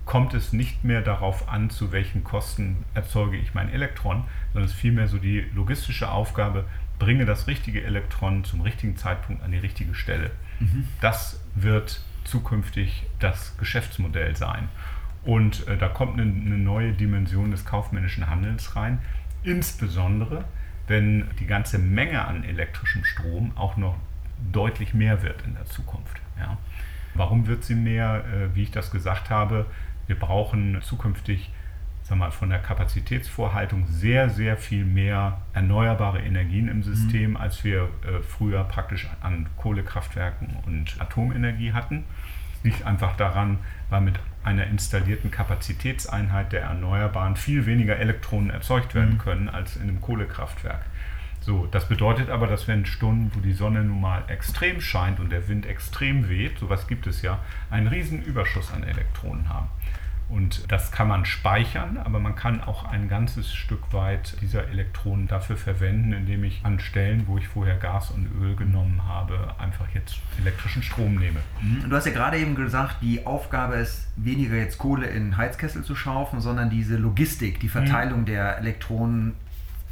kommt 0.06 0.34
es 0.34 0.54
nicht 0.54 0.84
mehr 0.84 1.02
darauf 1.02 1.50
an, 1.50 1.70
zu 1.70 1.92
welchen 1.92 2.24
Kosten 2.24 2.86
erzeuge 2.94 3.38
ich 3.38 3.54
mein 3.54 3.70
Elektron, 3.70 4.24
sondern 4.54 4.66
es 4.66 4.72
ist 4.72 4.80
vielmehr 4.80 5.08
so 5.08 5.18
die 5.18 5.42
logistische 5.54 6.10
Aufgabe, 6.10 6.66
bringe 6.98 7.26
das 7.26 7.48
richtige 7.48 7.84
Elektron 7.84 8.44
zum 8.44 8.62
richtigen 8.62 8.96
Zeitpunkt 8.96 9.44
an 9.44 9.52
die 9.52 9.58
richtige 9.58 9.94
Stelle. 9.94 10.32
Mhm. 10.60 10.88
Das 11.02 11.42
wird 11.56 12.02
zukünftig 12.24 13.04
das 13.20 13.58
Geschäftsmodell 13.58 14.36
sein. 14.36 14.70
Und 15.28 15.68
äh, 15.68 15.78
da 15.78 15.90
kommt 15.90 16.14
eine, 16.20 16.32
eine 16.32 16.58
neue 16.58 16.94
Dimension 16.94 17.52
des 17.52 17.66
kaufmännischen 17.66 18.30
Handelns 18.30 18.78
rein, 18.78 19.00
insbesondere 19.44 20.46
wenn 20.88 21.26
die 21.40 21.46
ganze 21.46 21.80
Menge 21.80 22.26
an 22.26 22.46
elektrischem 22.46 23.04
Strom 23.04 23.52
auch 23.56 23.76
noch 23.76 23.98
deutlich 24.54 24.94
mehr 24.94 25.22
wird 25.24 25.42
in 25.42 25.56
der 25.56 25.66
Zukunft. 25.66 26.22
Ja. 26.40 26.58
Warum 27.14 27.46
wird 27.46 27.66
sie 27.66 27.76
mehr? 27.76 28.24
Äh, 28.26 28.56
wie 28.56 28.64
ich 28.64 28.72
das 28.72 28.90
gesagt 28.90 29.30
habe, 29.30 29.66
wir 30.08 30.18
brauchen 30.18 30.82
zukünftig 30.82 31.52
sag 32.04 32.18
mal, 32.18 32.32
von 32.32 32.50
der 32.50 32.60
Kapazitätsvorhaltung 32.60 33.86
sehr, 33.88 34.30
sehr 34.30 34.56
viel 34.56 34.86
mehr 34.86 35.42
erneuerbare 35.52 36.22
Energien 36.22 36.70
im 36.70 36.82
System, 36.82 37.32
mhm. 37.32 37.38
als 37.38 37.66
wir 37.66 37.82
äh, 37.82 38.22
früher 38.26 38.64
praktisch 38.64 39.10
an 39.20 39.48
Kohlekraftwerken 39.58 40.56
und 40.66 40.96
Atomenergie 41.02 41.74
hatten. 41.74 42.06
Liegt 42.68 42.86
einfach 42.86 43.16
daran, 43.16 43.60
weil 43.90 44.02
mit 44.02 44.16
einer 44.44 44.68
installierten 44.68 45.32
Kapazitätseinheit 45.32 46.52
der 46.52 46.64
Erneuerbaren 46.64 47.38
viel 47.38 47.66
weniger 47.66 47.96
Elektronen 47.96 48.50
erzeugt 48.50 48.94
werden 48.94 49.14
mhm. 49.14 49.20
können 49.20 49.48
als 49.48 49.78
in 49.78 49.84
einem 49.84 50.02
Kohlekraftwerk. 50.02 50.82
So, 51.40 51.66
das 51.68 51.88
bedeutet 51.88 52.30
aber, 52.30 52.46
dass 52.46 52.68
wir 52.68 52.76
in 52.76 52.86
Stunden, 52.86 53.32
wo 53.34 53.40
die 53.40 53.54
Sonne 53.54 53.86
nun 53.86 54.02
mal 54.02 54.26
extrem 54.28 54.82
scheint 54.82 55.22
und 55.22 55.32
der 55.32 55.48
Wind 55.48 55.66
extrem 55.66 56.28
weht, 56.28 56.60
sowas 56.60 56.88
gibt 56.90 57.08
es 57.08 57.22
ja, 57.22 57.40
einen 57.72 57.88
riesen 57.88 58.22
Überschuss 58.22 58.74
an 58.74 58.84
Elektronen 58.84 59.48
haben. 59.48 59.70
Und 60.30 60.70
das 60.70 60.92
kann 60.92 61.08
man 61.08 61.24
speichern, 61.24 61.98
aber 62.04 62.20
man 62.20 62.36
kann 62.36 62.62
auch 62.62 62.84
ein 62.84 63.08
ganzes 63.08 63.54
Stück 63.54 63.94
weit 63.94 64.36
dieser 64.42 64.68
Elektronen 64.68 65.28
dafür 65.28 65.56
verwenden, 65.56 66.12
indem 66.12 66.44
ich 66.44 66.60
an 66.64 66.82
Stellen, 66.82 67.28
wo 67.28 67.38
ich 67.38 67.48
vorher 67.48 67.78
Gas 67.78 68.12
und 68.12 68.28
Öl 68.42 68.56
genommen 68.58 69.04
habe, 69.08 69.56
einfach 69.58 69.88
jetzt 69.94 70.18
elektrischen 70.38 70.84
Strom 70.84 71.16
nehme. 71.16 71.40
Mhm. 71.62 71.90
Du 71.90 71.96
hast 71.96 72.06
ja 72.06 72.12
gerade 72.12 72.38
eben 72.38 72.56
gesagt, 72.56 72.98
die 73.02 73.26
Aufgabe 73.26 73.76
ist 73.76 74.08
weniger 74.18 74.58
jetzt 74.58 74.78
Kohle 74.78 75.08
in 75.08 75.38
Heizkessel 75.38 75.84
zu 75.84 75.96
schaufen, 75.96 76.42
sondern 76.42 76.70
diese 76.70 76.98
Logistik, 76.98 77.62
die 77.62 77.70
Verteilung 77.70 78.22
mhm. 78.22 78.26
der 78.26 78.58
Elektronen 78.58 79.36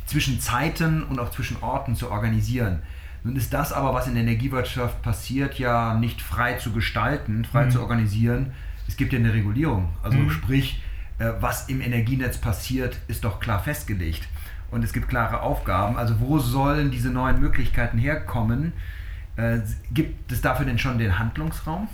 zwischen 0.06 0.42
Zeiten 0.42 1.04
und 1.04 1.18
auch 1.20 1.32
zwischen 1.32 1.64
Orten 1.64 1.96
zu 1.96 2.12
organisieren. 2.12 2.80
Nun 3.24 3.38
ist 3.38 3.54
das 3.54 3.72
aber, 3.72 3.94
was 3.94 4.08
in 4.08 4.14
der 4.14 4.24
Energiewirtschaft 4.24 5.02
passiert, 5.02 5.58
ja 5.58 5.96
nicht 5.96 6.22
frei 6.22 6.54
zu 6.56 6.74
gestalten, 6.74 7.46
frei 7.46 7.66
mhm. 7.66 7.72
zu 7.72 7.82
organisieren. 7.82 8.52
Es 8.88 8.98
gibt 8.98 9.14
ja 9.14 9.20
eine 9.20 9.34
Regulierung. 9.34 9.90
Also 10.04 10.18
mhm. 10.18 10.30
sprich, 10.30 10.82
äh, 11.20 11.32
was 11.40 11.70
im 11.70 11.82
Energienetz 11.82 12.38
passiert, 12.38 12.98
ist 13.08 13.24
doch 13.24 13.40
klar 13.40 13.60
festgelegt. 13.60 14.28
Und 14.72 14.84
es 14.84 14.94
gibt 14.94 15.08
klare 15.08 15.42
Aufgaben. 15.42 15.98
Also 15.98 16.20
wo 16.20 16.40
sollen 16.40 16.92
diese 16.92 17.10
neuen 17.10 17.40
Möglichkeiten 17.40 17.98
herkommen? 17.98 18.74
Äh, 19.38 19.60
gibt 19.92 20.32
es 20.32 20.42
dafür 20.42 20.66
denn 20.66 20.80
schon 20.80 20.98
den 20.98 21.20
Handlungsraum? 21.20 21.88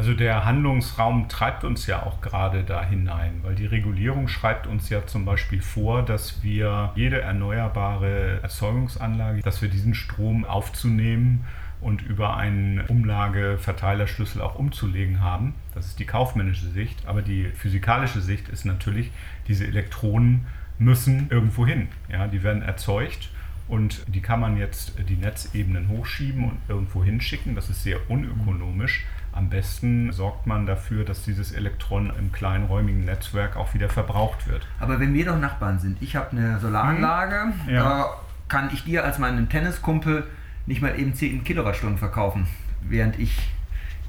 Also 0.00 0.14
der 0.14 0.44
Handlungsraum 0.44 1.28
treibt 1.28 1.62
uns 1.62 1.86
ja 1.86 2.02
auch 2.02 2.20
gerade 2.20 2.62
da 2.62 2.82
hinein, 2.82 3.40
weil 3.42 3.54
die 3.54 3.66
Regulierung 3.66 4.28
schreibt 4.28 4.66
uns 4.66 4.88
ja 4.88 5.06
zum 5.06 5.24
Beispiel 5.24 5.60
vor, 5.60 6.02
dass 6.02 6.42
wir 6.42 6.92
jede 6.94 7.20
erneuerbare 7.20 8.40
Erzeugungsanlage, 8.42 9.42
dass 9.42 9.60
wir 9.60 9.68
diesen 9.68 9.94
Strom 9.94 10.44
aufzunehmen 10.44 11.44
und 11.80 12.02
über 12.02 12.36
einen 12.36 12.80
Umlageverteilerschlüssel 12.80 14.42
auch 14.42 14.56
umzulegen 14.56 15.20
haben. 15.20 15.54
Das 15.74 15.86
ist 15.86 15.98
die 15.98 16.04
kaufmännische 16.04 16.68
Sicht, 16.68 17.06
aber 17.06 17.22
die 17.22 17.46
physikalische 17.46 18.20
Sicht 18.20 18.48
ist 18.48 18.64
natürlich, 18.64 19.10
diese 19.48 19.66
Elektronen 19.66 20.46
müssen 20.78 21.28
irgendwo 21.30 21.66
hin. 21.66 21.88
Ja, 22.08 22.26
die 22.26 22.42
werden 22.42 22.62
erzeugt 22.62 23.30
und 23.68 24.02
die 24.08 24.20
kann 24.20 24.40
man 24.40 24.56
jetzt 24.56 24.94
die 25.08 25.16
Netzebenen 25.16 25.88
hochschieben 25.88 26.44
und 26.44 26.58
irgendwo 26.68 27.04
hinschicken. 27.04 27.54
Das 27.54 27.70
ist 27.70 27.82
sehr 27.82 28.10
unökonomisch. 28.10 29.06
Am 29.32 29.48
besten 29.48 30.10
sorgt 30.12 30.46
man 30.46 30.66
dafür, 30.66 31.04
dass 31.04 31.22
dieses 31.22 31.52
Elektron 31.52 32.12
im 32.18 32.32
kleinräumigen 32.32 33.04
Netzwerk 33.04 33.56
auch 33.56 33.74
wieder 33.74 33.88
verbraucht 33.88 34.48
wird. 34.48 34.66
Aber 34.80 34.98
wenn 34.98 35.14
wir 35.14 35.24
doch 35.24 35.38
Nachbarn 35.38 35.78
sind, 35.78 36.02
ich 36.02 36.16
habe 36.16 36.32
eine 36.32 36.58
Solaranlage, 36.58 37.52
hm. 37.66 37.74
ja. 37.74 38.10
kann 38.48 38.70
ich 38.72 38.82
dir 38.82 39.04
als 39.04 39.18
meinem 39.18 39.48
Tenniskumpel 39.48 40.24
nicht 40.66 40.82
mal 40.82 40.98
eben 40.98 41.14
10 41.14 41.44
Kilowattstunden 41.44 41.98
verkaufen, 41.98 42.46
während 42.82 43.18
ich 43.18 43.36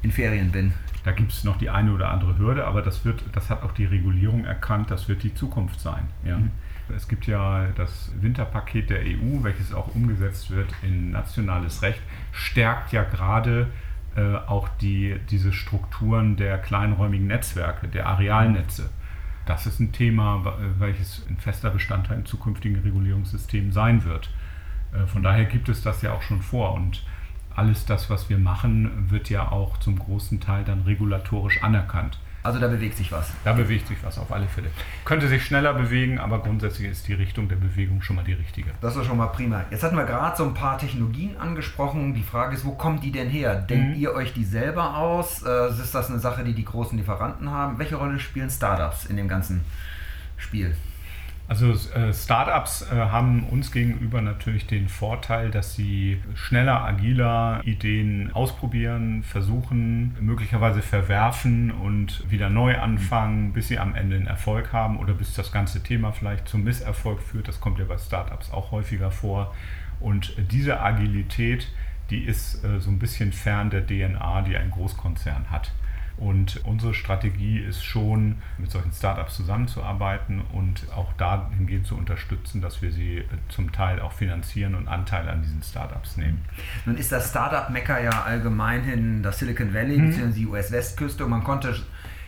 in 0.02 0.12
Ferien 0.12 0.52
bin. 0.52 0.74
Da 1.04 1.12
gibt 1.12 1.32
es 1.32 1.44
noch 1.44 1.58
die 1.58 1.70
eine 1.70 1.94
oder 1.94 2.10
andere 2.10 2.38
Hürde, 2.38 2.66
aber 2.66 2.82
das, 2.82 3.06
wird, 3.06 3.24
das 3.34 3.50
hat 3.50 3.64
auch 3.64 3.72
die 3.72 3.86
Regulierung 3.86 4.46
erkannt, 4.46 4.92
das 4.92 5.08
wird 5.08 5.24
die 5.24 5.34
Zukunft 5.34 5.80
sein. 5.80 6.08
Ja. 6.24 6.38
Mhm. 6.38 6.52
Es 6.96 7.08
gibt 7.08 7.26
ja 7.26 7.68
das 7.76 8.12
Winterpaket 8.20 8.90
der 8.90 9.02
EU, 9.02 9.44
welches 9.44 9.74
auch 9.74 9.96
umgesetzt 9.96 10.52
wird 10.52 10.70
in 10.84 11.12
nationales 11.12 11.82
Recht, 11.82 12.02
stärkt 12.32 12.92
ja 12.92 13.04
gerade 13.04 13.68
äh, 14.16 14.36
auch 14.36 14.68
die, 14.82 15.16
diese 15.30 15.54
Strukturen 15.54 16.36
der 16.36 16.58
kleinräumigen 16.58 17.28
Netzwerke, 17.28 17.88
der 17.88 18.08
Arealnetze. 18.08 18.90
Das 19.46 19.66
ist 19.66 19.80
ein 19.80 19.92
Thema, 19.92 20.56
welches 20.78 21.26
ein 21.28 21.38
fester 21.38 21.72
Bestandteil 21.72 22.20
im 22.20 22.26
zukünftigen 22.26 22.82
Regulierungssystem 22.82 23.72
sein 23.72 24.04
wird. 24.06 24.30
Äh, 24.94 25.08
von 25.08 25.24
daher 25.24 25.46
gibt 25.46 25.70
es 25.70 25.82
das 25.82 26.02
ja 26.02 26.14
auch 26.14 26.22
schon 26.22 26.42
vor 26.42 26.74
und 26.74 27.04
alles 27.56 27.86
das, 27.86 28.10
was 28.10 28.30
wir 28.30 28.38
machen, 28.38 29.10
wird 29.10 29.30
ja 29.30 29.52
auch 29.52 29.78
zum 29.78 30.00
großen 30.00 30.40
Teil 30.40 30.64
dann 30.64 30.82
regulatorisch 30.84 31.62
anerkannt. 31.64 32.18
Also 32.44 32.60
da 32.60 32.68
bewegt 32.68 32.98
sich 32.98 33.12
was. 33.12 33.32
Da 33.44 33.54
bewegt 33.54 33.88
sich 33.88 33.98
was 34.04 34.18
auf 34.18 34.32
alle 34.32 34.48
Fälle. 34.48 34.70
Könnte 35.06 35.28
sich 35.28 35.46
schneller 35.46 35.74
bewegen, 35.74 36.18
aber 36.18 36.40
grundsätzlich 36.40 36.90
ist 36.90 37.08
die 37.08 37.14
Richtung 37.14 37.48
der 37.48 37.58
Bewegung 37.58 38.02
schon 38.02 38.16
mal 38.16 38.26
die 38.26 38.34
richtige. 38.34 38.72
Das 38.82 38.96
ist 38.96 39.06
schon 39.06 39.18
mal 39.18 39.28
prima. 39.28 39.64
Jetzt 39.70 39.84
hatten 39.84 39.96
wir 39.96 40.06
gerade 40.06 40.36
so 40.36 40.46
ein 40.46 40.56
paar 40.56 40.80
Technologien 40.80 41.38
angesprochen. 41.38 42.16
Die 42.16 42.24
Frage 42.24 42.56
ist, 42.56 42.66
wo 42.66 42.72
kommen 42.72 43.00
die 43.00 43.12
denn 43.12 43.30
her? 43.30 43.56
Denkt 43.56 43.96
mhm. 43.96 44.02
ihr 44.02 44.14
euch 44.14 44.34
die 44.34 44.44
selber 44.44 44.98
aus? 44.98 45.44
Äh, 45.44 45.70
ist 45.70 45.94
das 45.94 46.10
eine 46.10 46.20
Sache, 46.20 46.44
die 46.44 46.56
die 46.56 46.66
großen 46.66 46.98
Lieferanten 46.98 47.52
haben? 47.52 47.78
Welche 47.78 47.96
Rolle 47.96 48.20
spielen 48.20 48.50
Startups 48.50 49.06
in 49.06 49.18
dem 49.18 49.28
ganzen 49.28 49.62
Spiel? 50.38 50.76
Also 51.48 51.72
äh, 51.72 52.14
Startups 52.14 52.84
äh, 52.84 52.96
haben 52.96 53.44
uns 53.44 53.74
gegenüber 53.74 54.22
natürlich 54.22 54.68
den 54.68 54.88
Vorteil, 54.88 55.52
dass 55.52 55.76
sie 55.76 56.22
schneller, 56.34 56.86
agiler 56.86 57.62
Ideen 57.66 58.32
ausprobieren, 58.32 59.24
versuchen, 59.24 60.16
möglicherweise 60.22 60.82
verwerfen 60.82 61.72
und 61.72 62.24
wieder 62.32 62.50
neu 62.50 62.80
anfangen, 62.80 63.52
bis 63.52 63.68
sie 63.68 63.80
am 63.80 63.96
Ende 63.96 64.16
einen 64.16 64.28
Erfolg 64.28 64.72
haben 64.72 64.98
oder 64.98 65.14
bis 65.14 65.34
das 65.34 65.52
ganze 65.52 65.84
Thema 65.84 66.14
vielleicht 66.14 66.48
zum 66.48 66.64
Misserfolg 66.64 67.22
führt. 67.22 67.50
Das 67.50 67.60
kommt 67.60 67.80
ja 67.80 67.86
bei 67.86 67.98
Startups 67.98 68.50
auch 68.52 68.72
häufiger 68.72 69.12
vor. 69.12 69.54
Und 70.00 70.34
diese 70.52 70.80
Agilität, 70.80 71.68
die 72.10 72.24
ist 72.24 72.64
äh, 72.64 72.80
so 72.80 72.90
ein 72.90 73.00
bisschen 73.00 73.34
fern 73.34 73.70
der 73.70 73.86
DNA, 73.86 74.44
die 74.44 74.56
ein 74.56 74.72
Großkonzern 74.72 75.52
hat. 75.52 75.74
Und 76.18 76.62
unsere 76.66 76.94
Strategie 76.94 77.60
ist 77.60 77.84
schon, 77.84 78.38
mit 78.58 78.70
solchen 78.70 78.92
Startups 78.92 79.36
zusammenzuarbeiten 79.36 80.42
und 80.54 80.86
auch 80.96 81.14
dahingehend 81.14 81.88
zu 81.88 81.96
unterstützen, 81.96 82.62
dass 82.62 82.82
wir 82.82 82.92
sie 82.92 83.18
äh, 83.18 83.24
zum 83.50 83.72
Teil 83.72 84.00
auch 84.00 84.12
finanzieren 84.12 84.76
und 84.76 84.88
Anteile 84.88 85.32
an 85.32 85.42
diesen 85.42 85.64
Startups 85.64 86.18
nehmen. 86.18 86.42
Nun 86.86 86.98
ist 86.98 87.12
das 87.12 87.30
Startup-Mecker 87.30 88.02
ja 88.02 88.24
allgemein 88.24 88.84
hin 88.84 89.24
das 89.24 89.40
Silicon 89.40 89.74
Valley 89.74 89.98
mhm. 89.98 90.10
bzw. 90.12 90.34
die 90.34 90.48
US-Westküste 90.48 91.24
und 91.26 91.32
man 91.32 91.44
konnte 91.44 91.76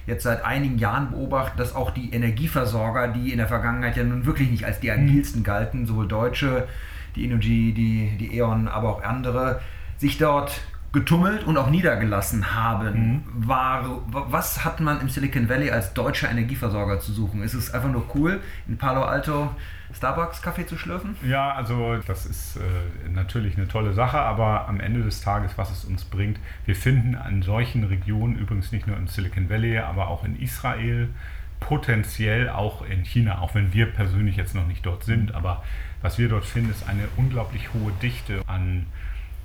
jetzt 0.05 0.23
seit 0.23 0.43
einigen 0.43 0.77
Jahren 0.77 1.11
beobachten, 1.11 1.57
dass 1.57 1.75
auch 1.75 1.91
die 1.91 2.11
Energieversorger, 2.13 3.09
die 3.09 3.31
in 3.31 3.37
der 3.37 3.47
Vergangenheit 3.47 3.95
ja 3.95 4.03
nun 4.03 4.25
wirklich 4.25 4.49
nicht 4.49 4.65
als 4.65 4.79
die 4.79 4.91
mhm. 4.91 5.07
agilsten 5.07 5.43
galten, 5.43 5.85
sowohl 5.85 6.07
deutsche, 6.07 6.67
die 7.15 7.25
Energy, 7.25 7.73
die, 7.73 8.17
die 8.17 8.37
E.ON, 8.37 8.67
aber 8.67 8.89
auch 8.89 9.03
andere, 9.03 9.61
sich 9.97 10.17
dort 10.17 10.61
getummelt 10.93 11.43
und 11.43 11.57
auch 11.57 11.71
niedergelassen 11.71 12.53
haben. 12.53 13.23
Mhm. 13.35 13.47
War, 13.47 14.03
was 14.07 14.63
hat 14.63 14.79
man 14.79 15.01
im 15.01 15.09
Silicon 15.09 15.49
Valley 15.49 15.71
als 15.71 15.93
deutscher 15.93 16.29
Energieversorger 16.29 16.99
zu 16.99 17.11
suchen? 17.11 17.41
Ist 17.41 17.55
es 17.55 17.73
einfach 17.73 17.89
nur 17.89 18.05
cool, 18.15 18.39
in 18.67 18.77
Palo 18.77 19.03
Alto 19.03 19.49
Starbucks 19.93 20.43
Kaffee 20.43 20.67
zu 20.67 20.77
schlürfen? 20.77 21.15
Ja, 21.27 21.51
also 21.53 21.97
das 22.07 22.27
ist 22.27 22.57
äh, 22.57 23.09
natürlich 23.09 23.57
eine 23.57 23.67
tolle 23.67 23.93
Sache, 23.93 24.19
aber 24.19 24.67
am 24.67 24.79
Ende 24.79 25.01
des 25.01 25.21
Tages, 25.21 25.57
was 25.57 25.71
es 25.71 25.83
uns 25.83 26.03
bringt, 26.03 26.39
wir 26.65 26.75
finden 26.75 27.15
an 27.15 27.41
solchen 27.41 27.83
Regionen, 27.83 28.37
übrigens 28.37 28.71
nicht 28.71 28.85
nur 28.85 28.95
im 28.95 29.07
Silicon 29.07 29.49
Valley, 29.49 29.79
aber 29.79 30.07
auch 30.09 30.23
in 30.23 30.39
Israel, 30.39 31.09
potenziell 31.59 32.49
auch 32.49 32.83
in 32.85 33.03
China, 33.03 33.39
auch 33.39 33.55
wenn 33.55 33.73
wir 33.73 33.87
persönlich 33.87 34.35
jetzt 34.35 34.53
noch 34.53 34.67
nicht 34.67 34.85
dort 34.85 35.03
sind, 35.03 35.33
aber 35.33 35.63
was 36.01 36.19
wir 36.19 36.29
dort 36.29 36.45
finden, 36.45 36.69
ist 36.69 36.87
eine 36.87 37.07
unglaublich 37.15 37.73
hohe 37.73 37.93
Dichte 38.01 38.41
an 38.45 38.85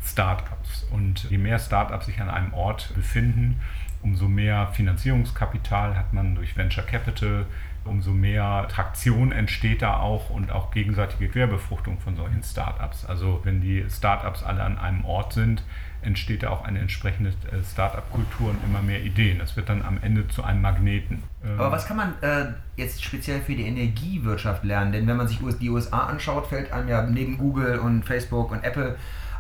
Startups. 0.05 0.87
Und 0.91 1.31
je 1.31 1.39
mehr 1.39 1.59
Startups 1.59 2.07
sich 2.07 2.21
an 2.21 2.31
einem 2.31 2.53
Ort 2.55 2.95
befinden, 2.95 3.61
umso 4.03 4.29
mehr 4.29 4.69
Finanzierungskapital 4.69 5.97
hat 5.97 6.13
man 6.13 6.35
durch 6.35 6.57
Venture 6.57 6.85
Capital, 6.85 7.47
umso 7.85 8.13
mehr 8.13 8.67
Traktion 8.69 9.33
entsteht 9.33 9.83
da 9.83 9.97
auch 9.99 10.31
und 10.31 10.53
auch 10.53 10.71
gegenseitige 10.71 11.29
Querbefruchtung 11.29 11.99
von 11.99 12.17
solchen 12.17 12.43
Startups. 12.43 13.05
Also 13.07 13.41
wenn 13.45 13.61
die 13.61 13.85
Startups 13.89 14.43
alle 14.43 14.63
an 14.63 14.79
einem 14.79 15.05
Ort 15.05 15.33
sind, 15.33 15.63
entsteht 16.03 16.45
da 16.45 16.51
auch 16.51 16.65
eine 16.65 16.79
entsprechende 16.79 17.31
äh, 17.31 17.63
Startup-Kultur 17.65 18.51
und 18.51 18.59
immer 18.65 18.83
mehr 18.83 19.03
Ideen. 19.03 19.39
Das 19.39 19.57
wird 19.57 19.69
dann 19.69 19.83
am 19.83 19.99
Ende 20.01 20.29
zu 20.29 20.45
einem 20.45 20.63
Magneten. 20.63 21.23
Aber 21.43 21.67
ähm, 21.67 21.73
was 21.73 21.87
kann 21.87 21.97
man 21.97 22.15
äh, 22.21 22.53
jetzt 22.77 23.03
speziell 23.03 23.41
für 23.41 23.55
die 23.55 23.67
Energiewirtschaft 23.67 24.63
lernen? 24.65 24.93
Denn 24.93 25.07
wenn 25.07 25.17
man 25.17 25.27
sich 25.27 25.41
die 25.61 25.71
USA 25.71 26.07
anschaut, 26.07 26.47
fällt 26.47 26.73
einem 26.73 26.89
ja 26.89 27.03
neben 27.03 27.37
Google 27.37 27.81
und 27.81 28.05
Facebook 28.05 28.53
und 28.53 28.63
Apple 28.63 28.97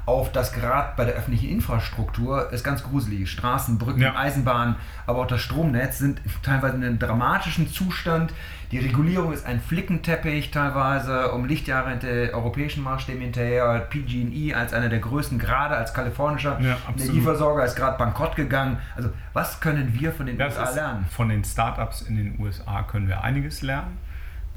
auf 0.08 0.32
das 0.32 0.54
gerade 0.54 0.94
bei 0.96 1.04
der 1.04 1.14
öffentlichen 1.14 1.50
Infrastruktur 1.50 2.50
ist 2.50 2.64
ganz 2.64 2.82
gruselig. 2.82 3.30
Straßen, 3.30 3.76
Brücken, 3.76 4.00
ja. 4.00 4.16
Eisenbahnen, 4.16 4.76
aber 5.06 5.20
auch 5.20 5.26
das 5.26 5.42
Stromnetz 5.42 5.98
sind 5.98 6.22
teilweise 6.42 6.76
in 6.76 6.84
einem 6.84 6.98
dramatischen 6.98 7.68
Zustand. 7.68 8.32
Die 8.70 8.78
Regulierung 8.78 9.34
ist 9.34 9.44
ein 9.44 9.60
Flickenteppich 9.60 10.50
teilweise 10.50 11.32
um 11.32 11.44
Lichtjahre 11.44 11.90
hinter 11.90 12.08
europäischen 12.34 12.82
Maßstäben 12.82 13.20
hinterher. 13.20 13.86
PG&E 13.90 14.54
als 14.54 14.72
einer 14.72 14.88
der 14.88 15.00
größten, 15.00 15.38
gerade 15.38 15.76
als 15.76 15.92
kalifornischer 15.92 16.58
ja, 16.60 16.78
Energieversorger, 16.96 17.64
ist 17.66 17.76
gerade 17.76 17.98
bankrott 17.98 18.34
gegangen. 18.34 18.78
Also 18.96 19.10
was 19.34 19.60
können 19.60 19.92
wir 19.92 20.12
von 20.12 20.24
den 20.24 20.38
das 20.38 20.56
USA 20.56 20.70
lernen? 20.70 21.06
Von 21.10 21.28
den 21.28 21.44
Startups 21.44 22.00
in 22.00 22.16
den 22.16 22.40
USA 22.40 22.82
können 22.82 23.08
wir 23.08 23.22
einiges 23.22 23.60
lernen. 23.60 23.98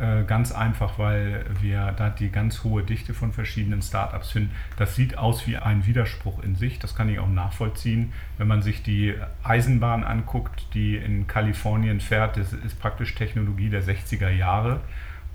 Äh, 0.02 0.24
ganz 0.24 0.52
einfach, 0.52 0.98
weil 0.98 1.46
wir 1.60 1.94
da 1.96 2.10
die 2.10 2.32
ganz 2.32 2.64
hohe 2.64 2.82
Dichte 2.82 3.14
von 3.14 3.34
verschiedenen 3.34 3.84
Startups 3.84 4.32
finden. 4.32 4.50
Das 4.78 4.96
sieht 4.96 5.16
aus 5.16 5.46
wie 5.46 5.58
ein 5.58 5.86
Widerspruch 5.86 6.42
in 6.42 6.56
sich. 6.56 6.80
Das 6.80 6.96
kann 6.96 7.08
ich 7.08 7.20
auch 7.20 7.30
nachvollziehen. 7.30 8.12
Wenn 8.40 8.48
man 8.48 8.64
sich 8.64 8.82
die 8.82 9.14
Eisenbahn 9.44 10.04
anguckt, 10.04 10.74
die 10.74 10.96
in 10.96 11.28
Kalifornien 11.28 12.00
fährt, 12.00 12.38
das 12.38 12.52
ist 12.52 12.80
praktisch 12.80 13.14
Technologie 13.14 13.70
der 13.70 13.84
60er 13.84 14.30
Jahre. 14.30 14.80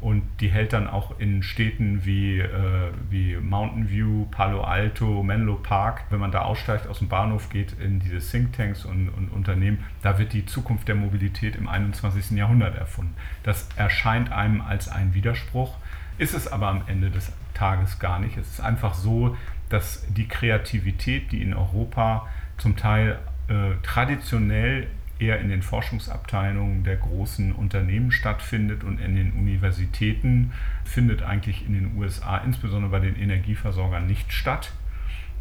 Und 0.00 0.22
die 0.40 0.48
hält 0.48 0.74
dann 0.74 0.88
auch 0.88 1.18
in 1.18 1.42
Städten 1.42 2.04
wie, 2.04 2.38
äh, 2.38 2.90
wie 3.08 3.36
Mountain 3.36 3.88
View, 3.88 4.26
Palo 4.30 4.62
Alto, 4.62 5.22
Menlo 5.22 5.54
Park, 5.54 6.04
wenn 6.10 6.20
man 6.20 6.30
da 6.30 6.42
aussteigt 6.42 6.86
aus 6.86 6.98
dem 6.98 7.08
Bahnhof, 7.08 7.48
geht 7.48 7.72
in 7.80 7.98
diese 7.98 8.18
Thinktanks 8.18 8.84
und, 8.84 9.08
und 9.08 9.30
Unternehmen, 9.30 9.78
da 10.02 10.18
wird 10.18 10.34
die 10.34 10.44
Zukunft 10.44 10.86
der 10.88 10.96
Mobilität 10.96 11.56
im 11.56 11.66
21. 11.66 12.32
Jahrhundert 12.32 12.76
erfunden. 12.76 13.14
Das 13.42 13.68
erscheint 13.76 14.32
einem 14.32 14.60
als 14.60 14.88
ein 14.88 15.14
Widerspruch, 15.14 15.76
ist 16.18 16.34
es 16.34 16.46
aber 16.46 16.68
am 16.68 16.82
Ende 16.86 17.10
des 17.10 17.32
Tages 17.54 17.98
gar 17.98 18.18
nicht. 18.18 18.36
Es 18.36 18.48
ist 18.48 18.60
einfach 18.60 18.94
so, 18.94 19.34
dass 19.70 20.06
die 20.08 20.28
Kreativität, 20.28 21.32
die 21.32 21.42
in 21.42 21.54
Europa 21.54 22.28
zum 22.58 22.76
Teil 22.76 23.18
äh, 23.48 23.74
traditionell 23.82 24.88
eher 25.18 25.40
in 25.40 25.48
den 25.48 25.62
Forschungsabteilungen 25.62 26.84
der 26.84 26.96
großen 26.96 27.52
Unternehmen 27.52 28.12
stattfindet 28.12 28.84
und 28.84 29.00
in 29.00 29.16
den 29.16 29.32
Universitäten 29.32 30.52
findet 30.84 31.22
eigentlich 31.22 31.66
in 31.66 31.72
den 31.72 31.96
USA, 31.96 32.38
insbesondere 32.38 32.90
bei 32.90 33.00
den 33.00 33.16
Energieversorgern, 33.16 34.06
nicht 34.06 34.32
statt. 34.32 34.72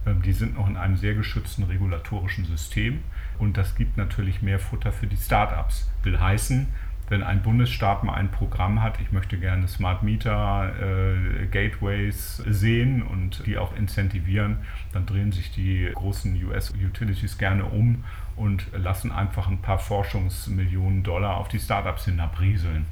Ähm, 0.06 0.22
die 0.22 0.34
sind 0.34 0.56
noch 0.56 0.68
in 0.68 0.78
einem 0.78 0.98
sehr 0.98 1.14
geschützten 1.14 1.64
regulatorischen 1.64 2.46
System 2.46 3.00
und 3.38 3.58
das 3.58 3.76
gibt 3.76 3.98
natürlich 3.98 4.42
mehr 4.42 4.60
Futter 4.60 4.92
für 4.92 5.08
die 5.08 5.18
Start-ups. 5.18 5.90
Will 6.04 6.20
heißen, 6.20 6.68
wenn 7.08 7.22
ein 7.22 7.44
Bundesstaat 7.44 8.04
mal 8.04 8.16
ein 8.16 8.32
Programm 8.32 8.82
hat, 8.82 9.00
ich 9.00 9.12
möchte 9.12 9.38
gerne 9.38 9.68
Smart 9.68 10.02
Meter, 10.02 10.74
äh, 10.82 11.46
Gateways 11.46 12.38
sehen 12.48 13.04
und 13.04 13.46
die 13.46 13.58
auch 13.60 13.76
incentivieren, 13.76 14.58
dann 14.92 15.06
drehen 15.06 15.32
sich 15.32 15.52
die 15.52 15.92
großen 15.94 16.34
US-Utilities 16.44 17.38
gerne 17.38 17.66
um 17.66 18.04
und 18.36 18.66
lassen 18.74 19.12
einfach 19.12 19.48
ein 19.48 19.62
paar 19.62 19.80
Forschungsmillionen 19.80 21.04
Dollar 21.04 21.38
auf 21.38 21.48
die 21.48 21.60
Startups 21.60 22.06
hinabrieseln. 22.06 22.86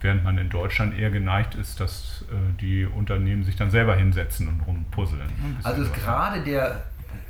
Während 0.00 0.24
man 0.24 0.36
in 0.36 0.50
Deutschland 0.50 0.98
eher 0.98 1.10
geneigt 1.10 1.54
ist, 1.54 1.78
dass 1.78 2.24
äh, 2.30 2.60
die 2.60 2.84
Unternehmen 2.84 3.44
sich 3.44 3.54
dann 3.54 3.70
selber 3.70 3.94
hinsetzen 3.94 4.48
und 4.48 4.60
rumpuzzeln. 4.66 5.30
Also 5.62 5.82
ist 5.82 5.94
gerade 5.94 6.42
der 6.42 6.82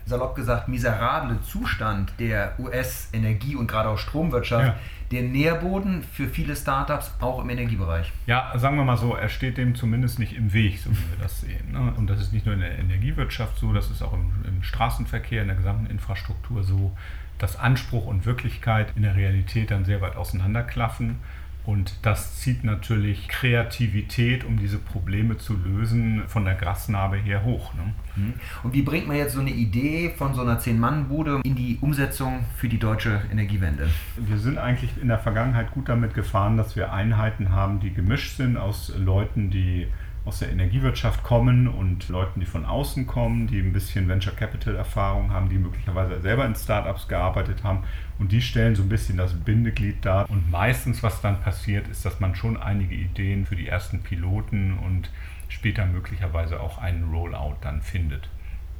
salopp 0.06 0.34
gesagt 0.34 0.68
miserable 0.68 1.40
Zustand 1.42 2.12
der 2.18 2.58
US-Energie- 2.58 3.56
und 3.56 3.66
gerade 3.66 3.88
auch 3.88 3.98
Stromwirtschaft 3.98 4.66
ja. 4.66 4.76
Der 5.12 5.22
Nährboden 5.22 6.02
für 6.02 6.26
viele 6.26 6.56
Startups 6.56 7.14
auch 7.20 7.40
im 7.42 7.50
Energiebereich. 7.50 8.10
Ja, 8.26 8.52
sagen 8.56 8.76
wir 8.76 8.84
mal 8.84 8.96
so, 8.96 9.14
er 9.14 9.28
steht 9.28 9.58
dem 9.58 9.74
zumindest 9.74 10.18
nicht 10.18 10.34
im 10.34 10.52
Weg, 10.52 10.78
so 10.78 10.90
wie 10.90 11.10
wir 11.10 11.22
das 11.22 11.40
sehen. 11.42 11.72
Ne? 11.72 11.92
Und 11.96 12.08
das 12.08 12.20
ist 12.20 12.32
nicht 12.32 12.46
nur 12.46 12.54
in 12.54 12.60
der 12.60 12.78
Energiewirtschaft 12.78 13.58
so, 13.58 13.72
das 13.72 13.90
ist 13.90 14.02
auch 14.02 14.14
im, 14.14 14.32
im 14.46 14.62
Straßenverkehr, 14.62 15.42
in 15.42 15.48
der 15.48 15.56
gesamten 15.56 15.86
Infrastruktur 15.86 16.64
so, 16.64 16.96
dass 17.38 17.58
Anspruch 17.58 18.06
und 18.06 18.24
Wirklichkeit 18.24 18.92
in 18.96 19.02
der 19.02 19.14
Realität 19.14 19.70
dann 19.70 19.84
sehr 19.84 20.00
weit 20.00 20.16
auseinanderklaffen. 20.16 21.18
Und 21.64 21.94
das 22.02 22.40
zieht 22.40 22.64
natürlich 22.64 23.28
Kreativität, 23.28 24.44
um 24.44 24.58
diese 24.58 24.78
Probleme 24.78 25.38
zu 25.38 25.56
lösen, 25.56 26.22
von 26.26 26.44
der 26.44 26.54
Grasnarbe 26.54 27.16
her 27.16 27.44
hoch. 27.44 27.72
Ne? 27.74 27.94
Mhm. 28.16 28.34
Und 28.64 28.74
wie 28.74 28.82
bringt 28.82 29.06
man 29.06 29.16
jetzt 29.16 29.34
so 29.34 29.40
eine 29.40 29.50
Idee 29.50 30.12
von 30.16 30.34
so 30.34 30.42
einer 30.42 30.58
Zehn-Mann-Bude 30.58 31.40
in 31.44 31.54
die 31.54 31.78
Umsetzung 31.80 32.44
für 32.56 32.68
die 32.68 32.78
deutsche 32.78 33.22
Energiewende? 33.30 33.88
Wir 34.16 34.38
sind 34.38 34.58
eigentlich 34.58 34.90
in 35.00 35.08
der 35.08 35.18
Vergangenheit 35.18 35.70
gut 35.70 35.88
damit 35.88 36.14
gefahren, 36.14 36.56
dass 36.56 36.74
wir 36.74 36.92
Einheiten 36.92 37.50
haben, 37.50 37.78
die 37.78 37.92
gemischt 37.92 38.36
sind 38.36 38.56
aus 38.56 38.92
Leuten, 38.96 39.50
die 39.50 39.86
aus 40.24 40.38
der 40.38 40.50
Energiewirtschaft 40.50 41.24
kommen 41.24 41.66
und 41.66 42.08
Leuten, 42.08 42.40
die 42.40 42.46
von 42.46 42.64
außen 42.64 43.06
kommen, 43.06 43.48
die 43.48 43.58
ein 43.58 43.72
bisschen 43.72 44.08
Venture 44.08 44.34
Capital 44.34 44.76
Erfahrung 44.76 45.32
haben, 45.32 45.48
die 45.48 45.58
möglicherweise 45.58 46.20
selber 46.20 46.46
in 46.46 46.54
Startups 46.54 47.08
gearbeitet 47.08 47.64
haben 47.64 47.84
und 48.18 48.30
die 48.30 48.40
stellen 48.40 48.76
so 48.76 48.82
ein 48.82 48.88
bisschen 48.88 49.16
das 49.16 49.34
Bindeglied 49.34 50.04
dar. 50.04 50.30
Und 50.30 50.50
meistens, 50.50 51.02
was 51.02 51.20
dann 51.20 51.40
passiert, 51.40 51.88
ist, 51.88 52.04
dass 52.04 52.20
man 52.20 52.36
schon 52.36 52.56
einige 52.56 52.94
Ideen 52.94 53.46
für 53.46 53.56
die 53.56 53.66
ersten 53.66 54.02
Piloten 54.02 54.78
und 54.78 55.10
später 55.48 55.86
möglicherweise 55.86 56.60
auch 56.60 56.78
einen 56.78 57.10
Rollout 57.10 57.56
dann 57.60 57.82
findet. 57.82 58.28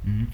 Mhm. 0.03 0.29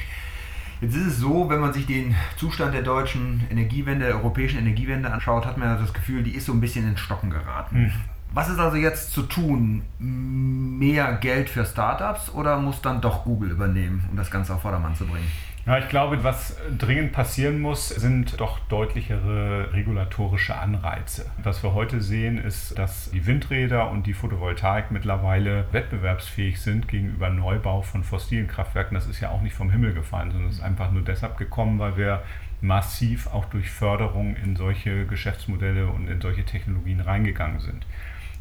Jetzt 0.81 0.95
ist 0.95 1.07
es 1.07 1.17
so, 1.17 1.49
wenn 1.49 1.59
man 1.59 1.73
sich 1.73 1.85
den 1.87 2.15
Zustand 2.37 2.73
der 2.73 2.83
deutschen 2.83 3.45
Energiewende, 3.49 4.05
der 4.05 4.15
europäischen 4.15 4.59
Energiewende 4.59 5.11
anschaut, 5.11 5.45
hat 5.45 5.57
man 5.57 5.77
das 5.77 5.93
Gefühl, 5.93 6.23
die 6.23 6.35
ist 6.35 6.45
so 6.45 6.53
ein 6.53 6.61
bisschen 6.61 6.87
ins 6.87 6.99
Stocken 7.01 7.29
geraten. 7.29 7.83
Mhm. 7.83 7.91
Was 8.31 8.47
ist 8.47 8.59
also 8.59 8.77
jetzt 8.77 9.11
zu 9.11 9.23
tun? 9.23 9.81
Mehr 9.97 11.13
Geld 11.13 11.49
für 11.49 11.65
Startups 11.65 12.29
oder 12.29 12.59
muss 12.59 12.81
dann 12.81 13.01
doch 13.01 13.23
Google 13.23 13.49
übernehmen, 13.49 14.07
um 14.11 14.17
das 14.17 14.29
Ganze 14.29 14.53
auf 14.53 14.61
Vordermann 14.61 14.95
zu 14.95 15.05
bringen? 15.07 15.29
Ja, 15.65 15.77
ich 15.77 15.89
glaube, 15.89 16.23
was 16.23 16.55
dringend 16.77 17.11
passieren 17.11 17.59
muss, 17.59 17.89
sind 17.89 18.39
doch 18.39 18.59
deutlichere 18.69 19.73
regulatorische 19.73 20.55
Anreize. 20.55 21.25
Was 21.43 21.63
wir 21.63 21.73
heute 21.73 22.01
sehen, 22.01 22.37
ist, 22.37 22.77
dass 22.77 23.11
die 23.11 23.25
Windräder 23.25 23.89
und 23.91 24.07
die 24.07 24.13
Photovoltaik 24.13 24.89
mittlerweile 24.89 25.65
wettbewerbsfähig 25.71 26.61
sind 26.61 26.87
gegenüber 26.87 27.29
Neubau 27.29 27.81
von 27.81 28.03
fossilen 28.03 28.47
Kraftwerken. 28.47 28.95
Das 28.95 29.05
ist 29.05 29.19
ja 29.19 29.29
auch 29.29 29.41
nicht 29.41 29.55
vom 29.55 29.69
Himmel 29.69 29.93
gefallen, 29.93 30.31
sondern 30.31 30.49
es 30.49 30.57
ist 30.57 30.63
einfach 30.63 30.91
nur 30.91 31.03
deshalb 31.03 31.37
gekommen, 31.37 31.77
weil 31.77 31.97
wir 31.97 32.23
massiv 32.61 33.27
auch 33.27 33.45
durch 33.45 33.69
Förderung 33.69 34.35
in 34.37 34.55
solche 34.55 35.05
Geschäftsmodelle 35.05 35.87
und 35.87 36.07
in 36.07 36.21
solche 36.21 36.45
Technologien 36.45 36.99
reingegangen 36.99 37.59
sind. 37.59 37.85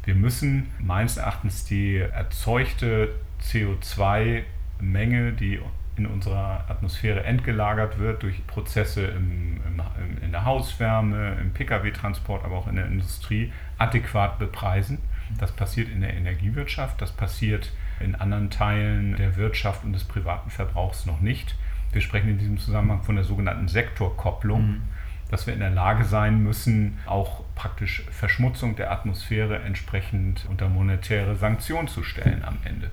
Wir 0.09 0.15
müssen 0.15 0.71
meines 0.79 1.17
Erachtens 1.17 1.65
die 1.65 1.97
erzeugte 1.97 3.13
CO2-Menge, 3.43 5.33
die 5.33 5.59
in 5.97 6.07
unserer 6.07 6.65
Atmosphäre 6.67 7.25
entgelagert 7.25 7.99
wird 7.99 8.23
durch 8.23 8.47
Prozesse 8.47 9.05
im, 9.05 9.61
im, 9.67 10.23
in 10.23 10.31
der 10.31 10.45
Hauswärme, 10.45 11.37
im 11.39 11.53
Pkw-Transport, 11.53 12.43
aber 12.43 12.55
auch 12.55 12.67
in 12.67 12.77
der 12.77 12.87
Industrie, 12.87 13.53
adäquat 13.77 14.39
bepreisen. 14.39 14.97
Das 15.37 15.51
passiert 15.51 15.89
in 15.89 16.01
der 16.01 16.15
Energiewirtschaft, 16.15 16.99
das 16.99 17.11
passiert 17.11 17.71
in 17.99 18.15
anderen 18.15 18.49
Teilen 18.49 19.15
der 19.15 19.37
Wirtschaft 19.37 19.83
und 19.83 19.93
des 19.93 20.05
privaten 20.05 20.49
Verbrauchs 20.49 21.05
noch 21.05 21.21
nicht. 21.21 21.55
Wir 21.91 22.01
sprechen 22.01 22.29
in 22.29 22.39
diesem 22.39 22.57
Zusammenhang 22.57 23.03
von 23.03 23.13
der 23.13 23.25
sogenannten 23.25 23.67
Sektorkopplung, 23.67 24.67
mhm. 24.69 24.81
dass 25.29 25.45
wir 25.45 25.53
in 25.53 25.59
der 25.59 25.69
Lage 25.69 26.03
sein 26.03 26.41
müssen, 26.41 26.97
auch 27.05 27.43
praktisch 27.59 28.03
Verschmutzung 28.09 28.77
der 28.77 28.89
Atmosphäre 28.89 29.59
entsprechend 29.59 30.45
unter 30.49 30.69
monetäre 30.69 31.35
Sanktionen 31.35 31.89
zu 31.89 32.03
stellen 32.03 32.41
am 32.45 32.57
Ende. 32.63 32.89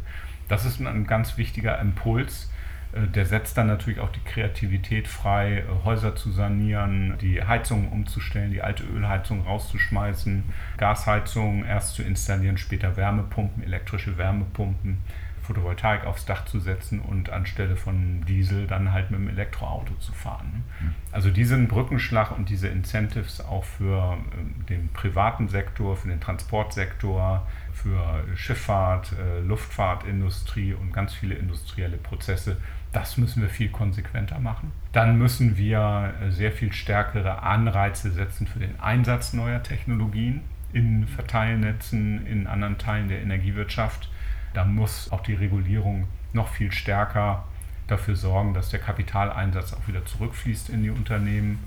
Das 0.48 0.64
ist 0.64 0.80
ein 0.80 1.06
ganz 1.06 1.38
wichtiger 1.38 1.78
Impuls, 1.78 2.50
äh, 2.92 3.06
der 3.06 3.26
setzt 3.26 3.56
dann 3.56 3.68
natürlich 3.68 4.00
auch 4.00 4.10
die 4.10 4.24
Kreativität 4.24 5.06
frei, 5.06 5.58
äh, 5.58 5.84
Häuser 5.84 6.16
zu 6.16 6.32
sanieren, 6.32 7.16
die 7.20 7.44
Heizungen 7.44 7.88
umzustellen, 7.90 8.50
die 8.50 8.60
alte 8.60 8.82
Ölheizung 8.82 9.42
rauszuschmeißen, 9.42 10.42
Gasheizungen 10.78 11.64
erst 11.64 11.94
zu 11.94 12.02
installieren, 12.02 12.58
später 12.58 12.96
Wärmepumpen, 12.96 13.62
elektrische 13.62 14.18
Wärmepumpen, 14.18 14.98
Photovoltaik 15.46 16.06
aufs 16.06 16.24
Dach 16.24 16.44
zu 16.44 16.60
setzen 16.60 17.00
und 17.00 17.30
anstelle 17.30 17.76
von 17.76 18.24
Diesel 18.26 18.66
dann 18.66 18.92
halt 18.92 19.10
mit 19.10 19.20
dem 19.20 19.28
Elektroauto 19.28 19.94
zu 20.00 20.12
fahren. 20.12 20.64
Mhm. 20.80 20.94
Also 21.12 21.30
diesen 21.30 21.68
Brückenschlag 21.68 22.36
und 22.36 22.48
diese 22.48 22.68
Incentives 22.68 23.40
auch 23.40 23.64
für 23.64 24.18
ähm, 24.38 24.66
den 24.68 24.88
privaten 24.92 25.48
Sektor, 25.48 25.96
für 25.96 26.08
den 26.08 26.20
Transportsektor, 26.20 27.46
für 27.72 28.24
Schifffahrt, 28.34 29.12
äh, 29.12 29.40
Luftfahrtindustrie 29.40 30.74
und 30.74 30.92
ganz 30.92 31.14
viele 31.14 31.34
industrielle 31.34 31.96
Prozesse 31.96 32.56
das 32.96 33.18
müssen 33.18 33.42
wir 33.42 33.50
viel 33.50 33.68
konsequenter 33.68 34.38
machen. 34.38 34.72
Dann 34.92 35.18
müssen 35.18 35.58
wir 35.58 36.14
äh, 36.22 36.30
sehr 36.30 36.50
viel 36.50 36.72
stärkere 36.72 37.42
Anreize 37.42 38.10
setzen 38.10 38.46
für 38.46 38.58
den 38.58 38.80
Einsatz 38.80 39.34
neuer 39.34 39.62
Technologien 39.62 40.40
in 40.72 41.06
Verteilnetzen, 41.06 42.26
in 42.26 42.46
anderen 42.46 42.78
Teilen 42.78 43.08
der 43.08 43.20
Energiewirtschaft. 43.20 44.08
Da 44.56 44.64
muss 44.64 45.12
auch 45.12 45.20
die 45.20 45.34
Regulierung 45.34 46.08
noch 46.32 46.48
viel 46.48 46.72
stärker 46.72 47.44
dafür 47.88 48.16
sorgen, 48.16 48.54
dass 48.54 48.70
der 48.70 48.80
Kapitaleinsatz 48.80 49.74
auch 49.74 49.86
wieder 49.86 50.06
zurückfließt 50.06 50.70
in 50.70 50.82
die 50.82 50.88
Unternehmen. 50.88 51.58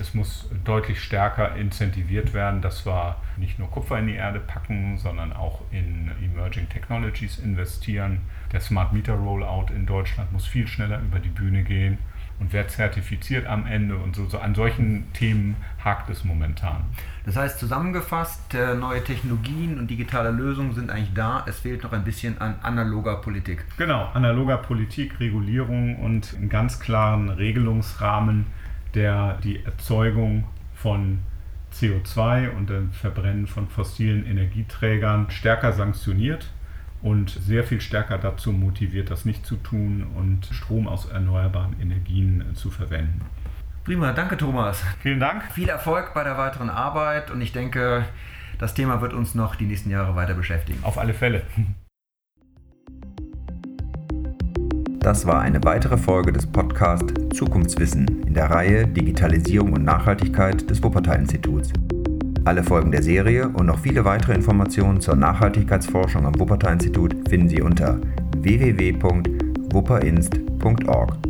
Es 0.00 0.14
muss 0.14 0.48
deutlich 0.64 1.02
stärker 1.02 1.56
incentiviert 1.56 2.32
werden, 2.32 2.62
dass 2.62 2.86
wir 2.86 3.16
nicht 3.36 3.58
nur 3.58 3.70
Kupfer 3.70 3.98
in 3.98 4.06
die 4.06 4.14
Erde 4.14 4.40
packen, 4.40 4.96
sondern 4.96 5.34
auch 5.34 5.60
in 5.72 6.10
Emerging 6.22 6.70
Technologies 6.70 7.38
investieren. 7.38 8.22
Der 8.50 8.60
Smart 8.60 8.94
Meter 8.94 9.12
Rollout 9.12 9.66
in 9.74 9.84
Deutschland 9.84 10.32
muss 10.32 10.46
viel 10.46 10.66
schneller 10.66 11.02
über 11.02 11.18
die 11.18 11.28
Bühne 11.28 11.64
gehen 11.64 11.98
und 12.40 12.52
wer 12.52 12.68
zertifiziert 12.68 13.46
am 13.46 13.66
Ende 13.66 13.96
und 13.96 14.14
so, 14.14 14.26
so, 14.26 14.38
an 14.38 14.54
solchen 14.54 15.12
Themen 15.12 15.56
hakt 15.84 16.08
es 16.10 16.24
momentan. 16.24 16.84
Das 17.26 17.36
heißt 17.36 17.58
zusammengefasst, 17.58 18.54
äh, 18.54 18.74
neue 18.74 19.02
Technologien 19.02 19.78
und 19.78 19.88
digitale 19.88 20.30
Lösungen 20.30 20.74
sind 20.74 20.90
eigentlich 20.90 21.14
da, 21.14 21.44
es 21.48 21.60
fehlt 21.60 21.82
noch 21.82 21.92
ein 21.92 22.04
bisschen 22.04 22.40
an 22.40 22.56
analoger 22.62 23.16
Politik. 23.16 23.64
Genau, 23.76 24.08
analoger 24.14 24.58
Politik, 24.58 25.18
Regulierung 25.20 25.96
und 25.96 26.34
einen 26.36 26.48
ganz 26.48 26.78
klaren 26.80 27.28
Regelungsrahmen, 27.28 28.46
der 28.94 29.38
die 29.42 29.64
Erzeugung 29.64 30.44
von 30.74 31.18
CO2 31.72 32.50
und 32.50 32.70
dem 32.70 32.92
Verbrennen 32.92 33.46
von 33.46 33.68
fossilen 33.68 34.24
Energieträgern 34.24 35.30
stärker 35.30 35.72
sanktioniert 35.72 36.48
und 37.02 37.30
sehr 37.30 37.64
viel 37.64 37.80
stärker 37.80 38.18
dazu 38.18 38.52
motiviert, 38.52 39.10
das 39.10 39.24
nicht 39.24 39.46
zu 39.46 39.56
tun 39.56 40.06
und 40.16 40.46
Strom 40.46 40.88
aus 40.88 41.06
erneuerbaren 41.10 41.80
Energien 41.80 42.44
zu 42.54 42.70
verwenden. 42.70 43.20
Prima, 43.84 44.12
danke 44.12 44.36
Thomas. 44.36 44.82
Vielen 45.00 45.20
Dank. 45.20 45.44
Viel 45.52 45.68
Erfolg 45.68 46.12
bei 46.14 46.24
der 46.24 46.36
weiteren 46.36 46.68
Arbeit 46.68 47.30
und 47.30 47.40
ich 47.40 47.52
denke, 47.52 48.04
das 48.58 48.74
Thema 48.74 49.00
wird 49.00 49.12
uns 49.12 49.34
noch 49.34 49.54
die 49.54 49.66
nächsten 49.66 49.90
Jahre 49.90 50.14
weiter 50.16 50.34
beschäftigen. 50.34 50.80
Auf 50.82 50.98
alle 50.98 51.14
Fälle. 51.14 51.42
Das 55.00 55.26
war 55.26 55.40
eine 55.40 55.62
weitere 55.64 55.96
Folge 55.96 56.32
des 56.32 56.46
Podcasts 56.46 57.14
Zukunftswissen 57.32 58.26
in 58.26 58.34
der 58.34 58.50
Reihe 58.50 58.86
Digitalisierung 58.86 59.72
und 59.72 59.84
Nachhaltigkeit 59.84 60.68
des 60.68 60.82
Wuppertal-Instituts. 60.82 61.72
Alle 62.44 62.64
Folgen 62.64 62.90
der 62.90 63.02
Serie 63.02 63.48
und 63.48 63.66
noch 63.66 63.78
viele 63.78 64.04
weitere 64.04 64.34
Informationen 64.34 65.00
zur 65.00 65.16
Nachhaltigkeitsforschung 65.16 66.26
am 66.26 66.38
Wuppertal-Institut 66.38 67.14
finden 67.28 67.48
Sie 67.48 67.60
unter 67.60 68.00
www.wupperinst.org. 68.38 71.27